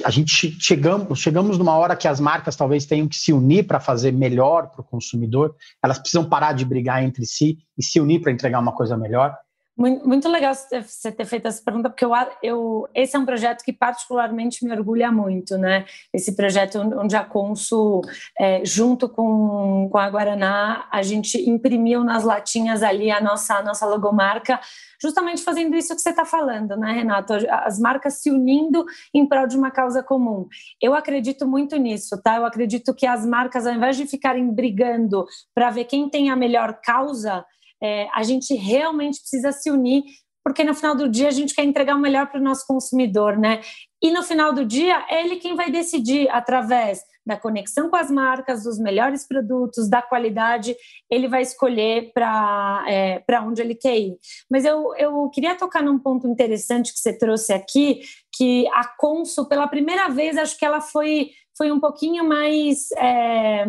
a 0.05 0.11
gente 0.11 0.55
chegamos, 0.61 1.19
chegamos 1.19 1.57
numa 1.57 1.75
hora 1.79 1.97
que 1.97 2.07
as 2.07 2.21
marcas 2.21 2.55
talvez 2.55 2.85
tenham 2.85 3.09
que 3.09 3.17
se 3.17 3.33
unir 3.33 3.67
para 3.67 3.81
fazer 3.81 4.13
melhor 4.13 4.67
para 4.67 4.83
o 4.83 4.85
consumidor, 4.85 5.57
elas 5.83 5.99
precisam 5.99 6.29
parar 6.29 6.53
de 6.53 6.67
brigar 6.67 7.03
entre 7.03 7.25
si 7.25 7.57
e 7.79 7.83
se 7.83 7.99
unir 8.01 8.21
para 8.21 8.33
entregar 8.33 8.59
uma 8.61 8.73
coisa 8.73 8.95
melhor. 8.95 9.35
Muito, 9.75 10.07
muito 10.07 10.29
legal 10.29 10.53
você 10.55 11.11
ter 11.11 11.25
feito 11.25 11.49
essa 11.49 11.63
pergunta, 11.65 11.89
porque 11.89 12.05
eu, 12.05 12.13
eu, 12.43 12.89
esse 12.95 13.17
é 13.17 13.19
um 13.19 13.25
projeto 13.25 13.65
que 13.65 13.73
particularmente 13.73 14.63
me 14.65 14.71
orgulha 14.71 15.11
muito, 15.11 15.57
né? 15.57 15.87
Esse 16.13 16.37
projeto 16.37 16.79
onde 16.79 17.17
a 17.17 17.25
Consul, 17.25 18.03
é, 18.39 18.63
junto 18.67 19.09
com, 19.09 19.89
com 19.91 19.97
a 19.97 20.11
Guaraná, 20.11 20.87
a 20.93 21.01
gente 21.01 21.39
imprimiu 21.49 22.05
nas 22.05 22.23
latinhas 22.23 22.83
ali 22.83 23.11
a 23.11 23.19
nossa, 23.19 23.55
a 23.55 23.63
nossa 23.63 23.87
logomarca, 23.87 24.61
justamente 25.01 25.43
fazendo 25.43 25.75
isso 25.75 25.95
que 25.95 26.03
você 26.03 26.11
está 26.11 26.27
falando, 26.27 26.77
né, 26.77 26.93
Renato? 26.93 27.33
As 27.49 27.79
marcas 27.79 28.21
se 28.21 28.31
unindo 28.31 28.85
em 29.15 29.27
prol 29.27 29.47
de 29.47 29.57
uma 29.57 29.71
causa 29.71 30.03
comum. 30.03 30.47
Eu 30.83 30.95
acredito 30.95 31.49
muito 31.49 31.77
nisso, 31.77 32.21
tá? 32.23 32.37
Eu 32.37 32.45
acredito 32.45 32.95
que 32.95 33.07
as 33.07 33.25
marcas, 33.25 33.67
ao 33.67 33.73
invés 33.73 33.97
de 33.97 34.07
ficarem 34.07 34.53
brigando 34.53 35.25
para 35.55 35.71
ver 35.71 35.85
quem 35.85 36.11
tem 36.11 36.31
a 36.31 36.37
melhor 36.37 36.79
causa, 36.85 37.43
é, 37.83 38.09
a 38.14 38.23
gente 38.23 38.55
realmente 38.55 39.18
precisa 39.21 39.51
se 39.53 39.71
unir, 39.71 40.05
porque 40.45 40.64
no 40.64 40.75
final 40.75 40.95
do 40.95 41.09
dia 41.09 41.29
a 41.29 41.33
gente 41.33 41.55
quer 41.55 41.64
entregar 41.64 41.97
o 41.97 42.01
melhor 42.01 42.29
para 42.29 42.40
o 42.40 42.42
nosso 42.42 42.66
consumidor, 42.66 43.38
né? 43.38 43.61
E 44.03 44.11
no 44.11 44.23
final 44.23 44.53
do 44.53 44.64
dia 44.64 45.05
é 45.09 45.25
ele 45.25 45.37
quem 45.37 45.55
vai 45.55 45.71
decidir 45.71 46.29
através 46.31 47.01
da 47.25 47.37
conexão 47.37 47.88
com 47.88 47.97
as 47.97 48.11
marcas, 48.11 48.64
dos 48.64 48.79
melhores 48.79 49.27
produtos, 49.27 49.88
da 49.88 50.03
qualidade, 50.03 50.75
ele 51.09 51.29
vai 51.29 51.42
escolher 51.42 52.11
para 52.12 52.85
é, 52.88 53.23
onde 53.45 53.62
ele 53.62 53.75
quer 53.75 53.97
ir. 53.97 54.16
Mas 54.51 54.64
eu, 54.64 54.95
eu 54.97 55.31
queria 55.31 55.55
tocar 55.57 55.83
num 55.83 55.99
ponto 55.99 56.27
interessante 56.27 56.92
que 56.92 56.99
você 56.99 57.16
trouxe 57.16 57.53
aqui, 57.53 58.01
que 58.33 58.66
a 58.68 58.87
Consul, 58.97 59.47
pela 59.47 59.68
primeira 59.68 60.09
vez, 60.09 60.37
acho 60.37 60.59
que 60.59 60.64
ela 60.64 60.81
foi 60.81 61.31
foi 61.57 61.71
um 61.71 61.79
pouquinho 61.79 62.27
mais. 62.27 62.90
É, 62.92 63.64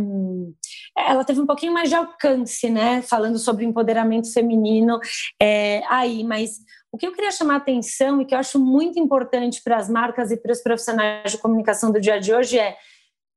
ela 0.98 1.24
teve 1.24 1.42
um 1.42 1.46
pouquinho 1.46 1.74
mais 1.74 1.90
de 1.90 1.96
alcance, 1.96 2.70
né? 2.70 3.02
Falando 3.02 3.38
sobre 3.38 3.66
empoderamento 3.66 4.32
feminino 4.32 5.00
é, 5.42 5.84
aí, 5.88 6.24
mas 6.24 6.60
o 6.92 6.98
que 6.98 7.06
eu 7.06 7.12
queria 7.12 7.32
chamar 7.32 7.56
a 7.56 7.58
atenção 7.58 8.22
e 8.22 8.26
que 8.26 8.34
eu 8.34 8.40
acho 8.40 8.60
muito 8.60 9.00
importante 9.00 9.62
para 9.64 9.78
as 9.78 9.90
marcas 9.90 10.32
e 10.32 10.38
para 10.38 10.52
os 10.52 10.62
profissionais 10.62 11.32
de 11.32 11.38
comunicação 11.38 11.92
do 11.92 12.00
dia 12.00 12.20
de 12.20 12.34
hoje 12.34 12.58
é: 12.58 12.78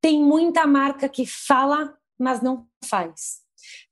tem 0.01 0.23
muita 0.23 0.65
marca 0.65 1.09
que 1.09 1.25
fala, 1.25 1.93
mas 2.19 2.41
não 2.41 2.65
faz. 2.85 3.46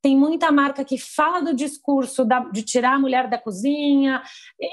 Tem 0.06 0.16
muita 0.16 0.52
marca 0.52 0.86
que 0.86 1.00
fala 1.00 1.42
do 1.42 1.52
discurso 1.52 2.24
da, 2.24 2.42
de 2.42 2.62
tirar 2.62 2.94
a 2.94 3.00
mulher 3.00 3.28
da 3.28 3.40
cozinha, 3.40 4.22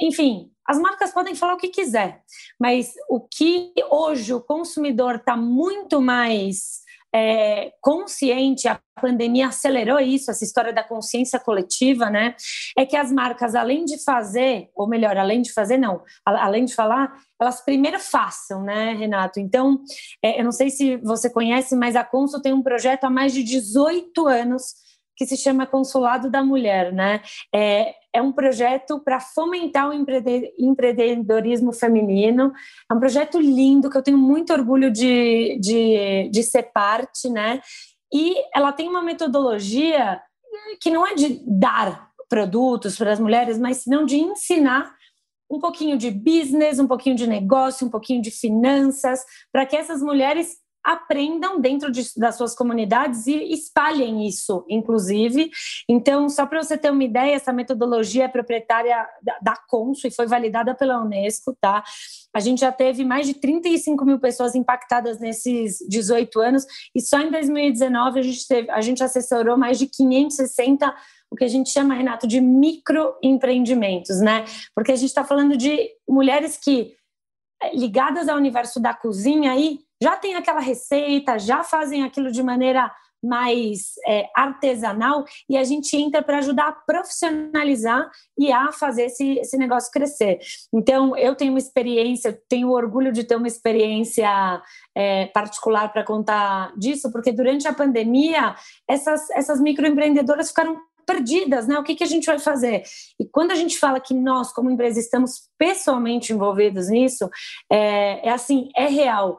enfim, 0.03 0.51
as 0.69 0.79
marcas 0.79 1.11
podem 1.11 1.35
falar 1.35 1.55
o 1.55 1.57
que 1.57 1.71
quiser, 1.71 2.21
mas 2.61 2.93
o 3.09 3.19
que 3.19 3.73
hoje 3.91 4.35
o 4.35 4.43
consumidor 4.43 5.15
está 5.15 5.35
muito 5.35 6.03
mais 6.03 6.83
é, 7.15 7.73
consciente, 7.81 8.69
a 8.69 8.79
pandemia 9.01 9.49
acelerou 9.49 9.99
isso, 9.99 10.31
essa 10.31 10.45
história 10.45 10.71
da 10.71 10.85
consciência 10.85 11.41
coletiva, 11.41 12.11
né? 12.11 12.35
É 12.77 12.85
que 12.85 12.95
as 12.95 13.11
marcas, 13.11 13.55
além 13.55 13.87
de 13.87 14.05
fazer, 14.05 14.69
ou 14.75 14.87
melhor, 14.87 15.17
além 15.17 15.41
de 15.41 15.51
fazer, 15.51 15.79
não, 15.79 16.03
além 16.27 16.67
de 16.67 16.75
falar, 16.75 17.11
elas 17.41 17.65
primeiro 17.65 17.99
façam, 17.99 18.63
né, 18.63 18.93
Renato? 18.93 19.41
Então, 19.41 19.81
é, 20.23 20.39
eu 20.39 20.45
não 20.45 20.53
sei 20.53 20.69
se 20.69 20.99
você 20.99 21.31
conhece, 21.31 21.75
mas 21.75 21.97
a 21.97 22.05
Consul 22.05 22.43
tem 22.43 22.53
um 22.53 22.63
projeto 22.63 23.05
há 23.05 23.11
mais 23.11 23.33
de 23.33 23.43
18 23.43 24.27
anos 24.27 24.92
que 25.17 25.27
se 25.27 25.37
chama 25.37 25.67
Consulado 25.67 26.31
da 26.31 26.43
Mulher, 26.43 26.93
né? 26.93 27.21
É, 27.55 27.95
é 28.15 28.23
um 28.23 28.33
projeto 28.33 29.01
para 29.01 29.21
fomentar 29.21 29.89
o 29.89 29.93
empreendedorismo 30.59 31.73
feminino. 31.73 32.53
É 32.91 32.95
um 32.95 32.99
projeto 32.99 33.41
lindo 33.41 33.91
que 33.91 33.97
eu 33.97 34.03
tenho 34.03 34.19
muito 34.19 34.53
orgulho 34.53 34.91
de, 34.91 35.59
de, 35.61 36.29
de 36.31 36.43
ser 36.43 36.65
parte, 36.73 37.29
né? 37.29 37.61
E 38.13 38.35
ela 38.55 38.73
tem 38.73 38.89
uma 38.89 39.03
metodologia 39.03 40.21
que 40.81 40.91
não 40.91 41.07
é 41.07 41.15
de 41.15 41.43
dar 41.47 42.11
produtos 42.29 42.97
para 42.97 43.13
as 43.13 43.21
mulheres, 43.21 43.59
mas 43.59 43.79
senão 43.79 44.05
de 44.05 44.17
ensinar 44.17 44.95
um 45.51 45.61
pouquinho 45.61 45.99
de 45.99 46.11
business, 46.11 46.79
um 46.79 46.87
pouquinho 46.87 47.15
de 47.15 47.27
negócio, 47.27 47.87
um 47.87 47.91
pouquinho 47.91 48.23
de 48.23 48.31
finanças, 48.31 49.23
para 49.53 49.67
que 49.67 49.77
essas 49.77 50.03
mulheres 50.03 50.57
aprendam 50.85 51.61
dentro 51.61 51.91
de, 51.91 52.03
das 52.17 52.37
suas 52.37 52.55
comunidades 52.55 53.27
e 53.27 53.53
espalhem 53.53 54.27
isso, 54.27 54.65
inclusive. 54.69 55.51
Então, 55.89 56.29
só 56.29 56.47
para 56.47 56.63
você 56.63 56.77
ter 56.77 56.91
uma 56.91 57.05
ideia, 57.05 57.35
essa 57.35 57.53
metodologia 57.53 58.25
é 58.25 58.29
proprietária 58.29 59.07
da, 59.23 59.39
da 59.41 59.57
Consul 59.69 60.09
e 60.09 60.15
foi 60.15 60.27
validada 60.27 60.75
pela 60.75 61.01
Unesco, 61.01 61.57
tá? 61.61 61.85
A 62.35 62.41
gente 62.41 62.61
já 62.61 62.73
teve 62.73 63.05
mais 63.05 63.27
de 63.27 63.35
35 63.35 64.05
mil 64.05 64.19
pessoas 64.19 64.55
impactadas 64.55 65.21
nesses 65.21 65.79
18 65.89 66.41
anos 66.41 66.67
e 66.95 67.01
só 67.01 67.21
em 67.21 67.31
2019 67.31 68.19
a 68.19 68.23
gente, 68.23 68.49
teve, 68.49 68.71
a 68.71 68.81
gente 68.81 69.05
assessorou 69.05 69.57
mais 69.57 69.79
de 69.79 69.87
560 69.87 70.95
o 71.31 71.37
que 71.37 71.45
a 71.45 71.49
gente 71.49 71.71
chama, 71.71 71.95
Renato, 71.95 72.27
de 72.27 72.43
microempreendimentos, 72.43 74.21
né? 74.21 74.45
Porque 74.75 74.93
a 74.93 74.97
gente 74.97 75.09
está 75.09 75.25
falando 75.25 75.57
de 75.57 75.89
mulheres 76.07 76.59
que 76.59 76.95
ligadas 77.73 78.29
ao 78.29 78.37
universo 78.37 78.81
da 78.81 78.93
cozinha 78.93 79.53
aí 79.53 79.81
já 80.03 80.17
tem 80.17 80.35
aquela 80.35 80.61
receita, 80.61 81.39
já 81.39 81.63
fazem 81.63 82.03
aquilo 82.03 82.33
de 82.33 82.43
maneira 82.43 82.91
mais 83.23 83.93
é, 84.05 84.29
artesanal 84.35 85.25
e 85.49 85.57
a 85.57 85.63
gente 85.63 85.97
entra 85.97 86.21
para 86.23 86.39
ajudar 86.39 86.69
a 86.69 86.73
profissionalizar 86.73 88.11
e 88.37 88.51
a 88.51 88.73
fazer 88.73 89.05
esse, 89.05 89.39
esse 89.39 89.57
negócio 89.57 89.93
crescer. 89.93 90.41
Então, 90.75 91.17
eu 91.17 91.37
tenho 91.37 91.53
uma 91.53 91.59
experiência, 91.59 92.37
tenho 92.49 92.71
orgulho 92.71 93.13
de 93.13 93.23
ter 93.23 93.37
uma 93.37 93.47
experiência 93.47 94.29
é, 94.93 95.27
particular 95.27 95.93
para 95.93 96.03
contar 96.03 96.73
disso, 96.77 97.13
porque 97.13 97.31
durante 97.31 97.69
a 97.69 97.73
pandemia, 97.73 98.57
essas, 98.89 99.31
essas 99.31 99.61
microempreendedoras 99.61 100.49
ficaram 100.49 100.81
perdidas, 101.07 101.67
né? 101.67 101.79
O 101.79 101.83
que, 101.83 101.95
que 101.95 102.05
a 102.05 102.09
gente 102.09 102.27
vai 102.27 102.39
fazer? 102.39 102.83
E 103.19 103.25
quando 103.27 103.51
a 103.51 103.55
gente 103.55 103.79
fala 103.79 104.01
que 104.01 104.15
nós, 104.15 104.53
como 104.53 104.71
empresa, 104.71 104.99
estamos 104.99 105.49
pessoalmente 105.59 106.33
envolvidos 106.33 106.89
nisso, 106.89 107.29
é, 107.71 108.29
é 108.29 108.33
assim, 108.33 108.69
é 108.77 108.87
real. 108.87 109.39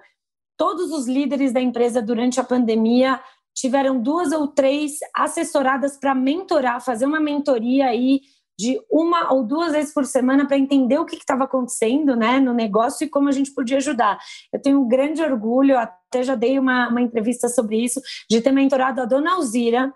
Todos 0.63 0.93
os 0.93 1.07
líderes 1.07 1.51
da 1.51 1.59
empresa 1.59 2.01
durante 2.01 2.39
a 2.39 2.43
pandemia 2.43 3.19
tiveram 3.53 3.99
duas 3.99 4.31
ou 4.31 4.47
três 4.47 4.93
assessoradas 5.13 5.97
para 5.97 6.15
mentorar, 6.15 6.79
fazer 6.79 7.05
uma 7.05 7.19
mentoria 7.19 7.87
aí 7.87 8.21
de 8.57 8.79
uma 8.89 9.33
ou 9.33 9.43
duas 9.43 9.73
vezes 9.73 9.93
por 9.93 10.05
semana 10.05 10.47
para 10.47 10.57
entender 10.57 10.97
o 10.97 11.05
que 11.05 11.17
estava 11.17 11.43
acontecendo 11.43 12.15
né, 12.15 12.39
no 12.39 12.53
negócio 12.53 13.03
e 13.03 13.09
como 13.09 13.27
a 13.27 13.33
gente 13.33 13.53
podia 13.53 13.75
ajudar. 13.75 14.17
Eu 14.53 14.61
tenho 14.61 14.79
um 14.79 14.87
grande 14.87 15.21
orgulho, 15.21 15.77
até 15.77 16.23
já 16.23 16.33
dei 16.33 16.57
uma, 16.57 16.87
uma 16.87 17.01
entrevista 17.01 17.49
sobre 17.49 17.83
isso, 17.83 17.99
de 18.29 18.39
ter 18.39 18.53
mentorado 18.53 19.01
a 19.01 19.05
dona 19.05 19.33
Alzira, 19.33 19.93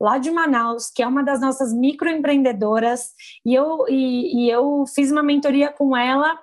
lá 0.00 0.16
de 0.16 0.30
Manaus, 0.30 0.92
que 0.94 1.02
é 1.02 1.08
uma 1.08 1.24
das 1.24 1.40
nossas 1.40 1.74
microempreendedoras, 1.74 3.08
e 3.44 3.52
eu, 3.52 3.84
e, 3.88 4.44
e 4.44 4.48
eu 4.48 4.84
fiz 4.94 5.10
uma 5.10 5.24
mentoria 5.24 5.72
com 5.72 5.96
ela 5.96 6.38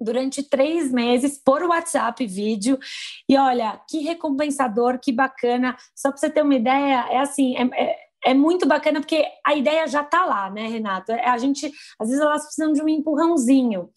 durante 0.00 0.42
três 0.42 0.90
meses 0.92 1.40
por 1.42 1.62
WhatsApp 1.62 2.26
vídeo. 2.26 2.78
E 3.28 3.36
olha, 3.36 3.80
que 3.88 4.00
recompensador, 4.00 4.98
que 4.98 5.12
bacana. 5.12 5.76
Só 5.94 6.10
para 6.10 6.18
você 6.18 6.30
ter 6.30 6.42
uma 6.42 6.54
ideia, 6.54 7.06
é 7.10 7.18
assim, 7.18 7.56
é, 7.56 7.62
é, 7.74 7.96
é 8.26 8.34
muito 8.34 8.66
bacana 8.66 9.00
porque 9.00 9.24
a 9.46 9.54
ideia 9.54 9.86
já 9.86 10.02
está 10.02 10.24
lá, 10.24 10.50
né, 10.50 10.66
Renato? 10.66 11.12
É, 11.12 11.28
a 11.28 11.38
gente, 11.38 11.70
às 11.98 12.08
vezes 12.08 12.22
elas 12.22 12.42
precisam 12.44 12.72
de 12.72 12.82
um 12.82 12.88
empurrãozinho. 12.88 13.90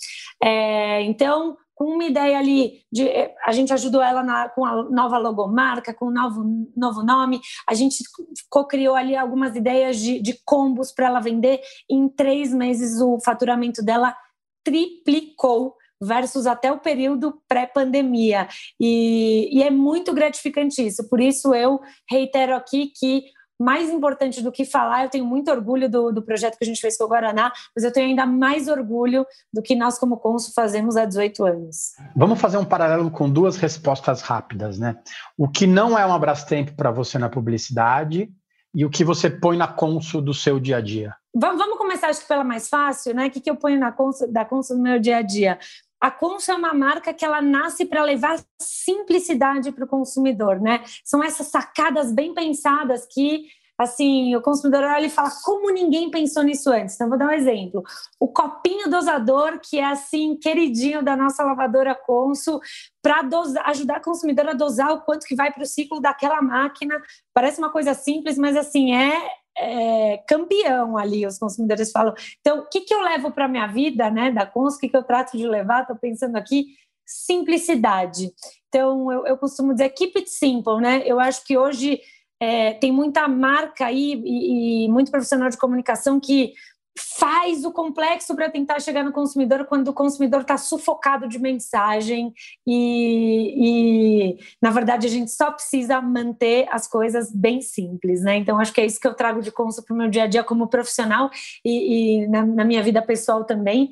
É, 0.44 1.02
então, 1.04 1.58
com 1.78 1.86
uma 1.86 2.06
ideia 2.06 2.40
ali 2.40 2.82
de 2.92 3.08
a 3.46 3.52
gente 3.52 3.72
ajudou 3.72 4.02
ela 4.02 4.24
na, 4.24 4.50
com 4.50 4.66
a 4.66 4.90
nova 4.90 5.20
logomarca, 5.20 5.94
com 5.94 6.08
o 6.08 6.12
novo, 6.12 6.44
novo 6.76 7.04
nome, 7.04 7.40
a 7.70 7.76
gente 7.76 8.04
co-criou 8.50 8.96
ali 8.96 9.16
algumas 9.16 9.56
ideias 9.56 9.98
de, 9.98 10.20
de 10.20 10.40
combos 10.44 10.92
para 10.92 11.06
ela 11.06 11.20
vender. 11.20 11.62
Em 11.88 12.10
três 12.10 12.52
meses 12.52 13.00
o 13.00 13.20
faturamento 13.20 13.84
dela 13.84 14.16
triplicou 14.64 15.76
versus 16.02 16.46
até 16.46 16.72
o 16.72 16.80
período 16.80 17.42
pré-pandemia. 17.48 18.48
E, 18.80 19.50
e, 19.52 19.64
é 19.64 19.70
muito 19.70 20.14
gratificante 20.14 20.86
isso. 20.86 21.08
Por 21.10 21.20
isso, 21.20 21.54
eu 21.54 21.80
reitero 22.10 22.56
aqui 22.56 22.92
que. 22.96 23.24
Mais 23.60 23.90
importante 23.90 24.40
do 24.40 24.52
que 24.52 24.64
falar, 24.64 25.06
eu 25.06 25.10
tenho 25.10 25.26
muito 25.26 25.50
orgulho 25.50 25.90
do, 25.90 26.12
do 26.12 26.22
projeto 26.22 26.60
que 26.60 26.64
a 26.64 26.68
gente 26.68 26.80
fez 26.80 26.96
com 26.96 27.06
o 27.06 27.08
Guaraná, 27.08 27.52
mas 27.76 27.84
eu 27.84 27.92
tenho 27.92 28.10
ainda 28.10 28.24
mais 28.24 28.68
orgulho 28.68 29.26
do 29.52 29.64
que 29.64 29.76
nós, 29.76 29.98
como 29.98 30.18
Consul, 30.18 30.54
fazemos 30.54 30.96
há 30.96 31.06
18 31.06 31.44
anos. 31.44 31.94
Vamos 32.16 32.40
fazer 32.40 32.60
um 32.60 32.64
paralelo 32.64 33.10
com 33.10 33.28
duas 33.28 33.58
respostas 33.58 34.22
rápidas, 34.22 34.78
né? 34.78 34.96
O 35.36 35.50
que 35.50 35.66
não 35.66 35.98
é 35.98 36.06
um 36.06 36.14
Abrastemp 36.14 36.70
para 36.78 36.92
você 36.92 37.18
na 37.18 37.30
publicidade 37.30 38.30
e 38.76 38.86
o 38.86 38.92
que 38.92 39.04
você 39.04 39.28
põe 39.28 39.58
na 39.58 39.68
Consul 39.68 40.22
do 40.22 40.36
seu 40.36 40.60
dia 40.60 40.78
a 40.78 40.82
dia? 40.82 41.16
Vamos 41.34 41.78
começar, 41.78 42.10
acho 42.10 42.22
que 42.22 42.28
pela 42.28 42.44
mais 42.44 42.68
fácil, 42.68 43.16
né? 43.16 43.28
O 43.28 43.32
que, 43.32 43.40
que 43.40 43.50
eu 43.50 43.56
ponho 43.56 43.80
na 43.80 43.92
Consul, 43.92 44.32
da 44.32 44.44
Consul 44.44 44.78
no 44.78 44.84
meu 44.84 45.00
dia 45.00 45.18
a 45.18 45.22
dia? 45.22 45.58
A 46.00 46.12
Consul 46.12 46.56
é 46.56 46.58
uma 46.58 46.74
marca 46.74 47.14
que 47.14 47.26
ela 47.26 47.42
nasce 47.42 47.86
para 47.86 48.04
levar 48.04 48.40
simplicidade 48.62 49.72
para 49.72 49.86
o 49.86 49.88
consumidor, 49.88 50.60
né? 50.60 50.84
São 51.04 51.24
essas 51.24 51.48
sacadas 51.48 52.12
bem 52.12 52.34
pensadas 52.34 53.06
que 53.06 53.46
assim, 53.78 54.36
o 54.36 54.42
consumidor 54.42 54.84
olha 54.84 55.06
e 55.06 55.10
fala 55.10 55.30
como 55.44 55.70
ninguém 55.70 56.10
pensou 56.10 56.42
nisso 56.42 56.72
antes. 56.72 56.96
Então, 56.96 57.10
vou 57.10 57.18
dar 57.18 57.28
um 57.28 57.32
exemplo. 57.32 57.84
O 58.20 58.28
copinho 58.28 58.90
dosador, 58.90 59.60
que 59.60 59.78
é 59.78 59.86
assim, 59.86 60.36
queridinho 60.36 61.04
da 61.04 61.16
nossa 61.16 61.44
lavadora 61.44 61.94
Consul, 61.94 62.60
para 63.02 63.22
ajudar 63.66 64.00
o 64.00 64.04
consumidor 64.04 64.50
a 64.50 64.54
dosar 64.54 64.92
o 64.92 65.02
quanto 65.02 65.28
que 65.28 65.36
vai 65.36 65.54
para 65.54 65.62
o 65.62 65.68
ciclo 65.68 66.02
daquela 66.02 66.42
máquina. 66.42 67.00
Parece 67.34 67.60
uma 67.60 67.70
coisa 67.70 67.94
simples, 67.94 68.36
mas 68.38 68.58
assim, 68.58 68.96
é, 68.96 69.30
é, 69.58 70.18
campeão 70.28 70.98
ali, 70.98 71.26
os 71.26 71.38
consumidores 71.38 71.92
falam. 71.92 72.14
Então, 72.40 72.60
o 72.60 72.70
que, 72.70 72.82
que 72.82 72.94
eu 72.94 73.02
levo 73.02 73.32
para 73.32 73.46
a 73.46 73.50
minha 73.50 73.68
vida, 73.68 74.10
né, 74.10 74.32
da 74.32 74.46
Cons, 74.46 74.76
o 74.76 74.80
que, 74.80 74.90
que 74.90 74.98
eu 74.98 75.04
trato 75.04 75.38
de 75.38 75.48
levar? 75.48 75.82
Estou 75.82 75.96
pensando 75.96 76.36
aqui, 76.36 76.68
simplicidade. 77.06 78.32
Então, 78.68 79.12
eu, 79.12 79.26
eu, 79.26 79.38
costumo 79.38 79.74
dizer, 79.74 79.90
keep 79.90 80.18
it 80.18 80.30
simple, 80.30 80.82
né? 80.82 81.02
Eu 81.06 81.20
acho 81.20 81.44
que 81.46 81.58
hoje 81.58 82.02
é, 82.40 82.74
tem 82.74 82.92
muita 82.92 83.28
marca 83.28 83.86
aí 83.86 84.22
e, 84.26 84.86
e 84.86 84.90
muito 84.90 85.10
profissional 85.10 85.50
de 85.50 85.58
comunicação 85.58 86.20
que 86.20 86.54
faz 86.98 87.64
o 87.64 87.72
complexo 87.72 88.36
para 88.36 88.50
tentar 88.50 88.80
chegar 88.80 89.04
no 89.04 89.12
consumidor 89.12 89.66
quando 89.66 89.90
o 89.90 89.94
consumidor 89.94 90.42
está 90.42 90.58
sufocado 90.58 91.28
de 91.28 91.40
mensagem 91.40 92.34
e, 92.66 94.34
e, 94.36 94.38
na 94.62 94.72
verdade, 94.72 95.08
a 95.08 95.10
gente 95.10 95.32
só 95.32 95.52
precisa 95.52 96.02
manter 96.02 96.68
as 96.72 96.88
coisas 96.88 97.32
bem 97.32 97.62
simples, 97.62 98.22
né? 98.22 98.38
Então, 98.38 98.60
acho 98.60 98.74
que 98.74 98.82
é 98.82 98.86
isso 98.86 99.00
que 99.00 99.08
eu 99.08 99.14
trago 99.14 99.42
de 99.42 99.52
consulta 99.52 99.88
para 99.88 99.94
o 99.94 99.98
meu 99.98 100.10
dia 100.10 100.24
a 100.24 100.28
dia 100.28 100.44
como 100.44 100.68
profissional 100.68 101.30
e, 101.64 102.24
e 102.24 102.28
na, 102.28 102.46
na, 102.46 102.66
minha 102.66 102.82
vida 102.82 103.02
pessoal 103.02 103.44
também. 103.44 103.90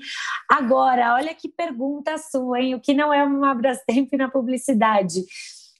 Agora, 0.49 1.13
olha 1.13 1.33
que 1.33 1.49
pergunta 1.49 2.17
sua, 2.17 2.59
hein? 2.59 2.75
O 2.75 2.79
que 2.79 2.93
não 2.93 3.13
é 3.13 3.23
uma 3.23 3.53
Brastemp 3.53 4.11
na 4.13 4.29
publicidade? 4.29 5.23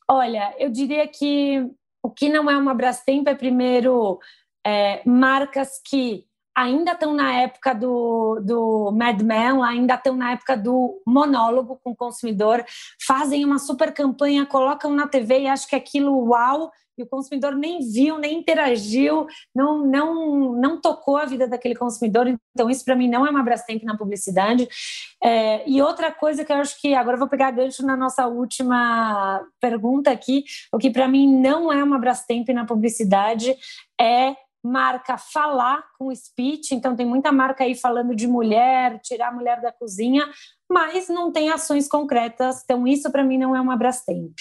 Olha, 0.08 0.54
eu 0.60 0.70
diria 0.70 1.08
que 1.08 1.66
o 2.04 2.12
que 2.12 2.30
não 2.30 2.50
é 2.50 2.56
uma 2.56 2.74
Brastemp 2.74 3.28
é, 3.28 3.34
primeiro, 3.34 4.20
é, 4.66 5.02
marcas 5.06 5.82
que 5.84 6.26
ainda 6.56 6.94
estão 6.94 7.14
na 7.14 7.34
época 7.34 7.74
do, 7.74 8.40
do 8.42 8.92
Mad 8.92 9.22
Men, 9.22 9.62
ainda 9.64 9.96
estão 9.96 10.16
na 10.16 10.32
época 10.32 10.56
do 10.56 11.02
monólogo 11.06 11.80
com 11.84 11.92
o 11.92 11.96
consumidor, 11.96 12.64
fazem 13.06 13.44
uma 13.44 13.60
super 13.60 13.94
campanha, 13.94 14.46
colocam 14.46 14.94
na 14.94 15.08
TV 15.08 15.42
e 15.42 15.48
acham 15.48 15.68
que 15.68 15.76
aquilo 15.76 16.30
uau, 16.30 16.72
e 16.98 17.04
o 17.04 17.08
consumidor 17.08 17.56
nem 17.56 17.80
viu, 17.80 18.18
nem 18.18 18.40
interagiu, 18.40 19.28
não, 19.54 19.86
não, 19.86 20.54
não 20.54 20.80
tocou 20.80 21.18
a 21.18 21.26
vida 21.26 21.48
daquele 21.48 21.76
consumidor. 21.76 22.28
Então, 22.28 22.70
isso 22.70 22.86
para 22.86 22.96
mim 22.96 23.10
não 23.10 23.28
é 23.28 23.30
uma 23.30 23.44
Brastemp 23.44 23.84
na 23.84 23.98
publicidade. 23.98 24.68
É, 25.22 25.70
e 25.70 25.82
outra 25.82 26.12
coisa 26.12 26.46
que 26.46 26.54
eu 26.54 26.58
acho 26.58 26.80
que 26.80 26.94
agora 26.94 27.16
eu 27.16 27.20
vou 27.20 27.28
pegar 27.28 27.52
gancho 27.52 27.86
na 27.86 27.98
nossa 27.98 28.28
última 28.28 29.46
pergunta 29.60 30.10
aqui, 30.10 30.46
o 30.72 30.78
que 30.78 30.90
para 30.90 31.08
mim 31.08 31.28
não 31.40 31.72
é 31.72 31.84
uma 31.84 32.00
Brastemp 32.00 32.48
na 32.50 32.66
publicidade 32.66 33.56
é 34.00 34.36
marca 34.66 35.16
falar 35.16 35.84
com 35.98 36.14
speech, 36.14 36.74
então 36.74 36.96
tem 36.96 37.06
muita 37.06 37.32
marca 37.32 37.64
aí 37.64 37.76
falando 37.76 38.16
de 38.16 38.26
mulher, 38.26 39.00
tirar 39.00 39.28
a 39.28 39.32
mulher 39.32 39.62
da 39.62 39.72
cozinha, 39.72 40.28
mas 40.68 41.08
não 41.08 41.32
tem 41.32 41.52
ações 41.52 41.88
concretas, 41.88 42.64
então 42.64 42.88
isso 42.88 43.12
para 43.12 43.24
mim 43.24 43.38
não 43.38 43.56
é 43.56 43.62
uma 43.62 43.78
Brastemp. 43.78 44.34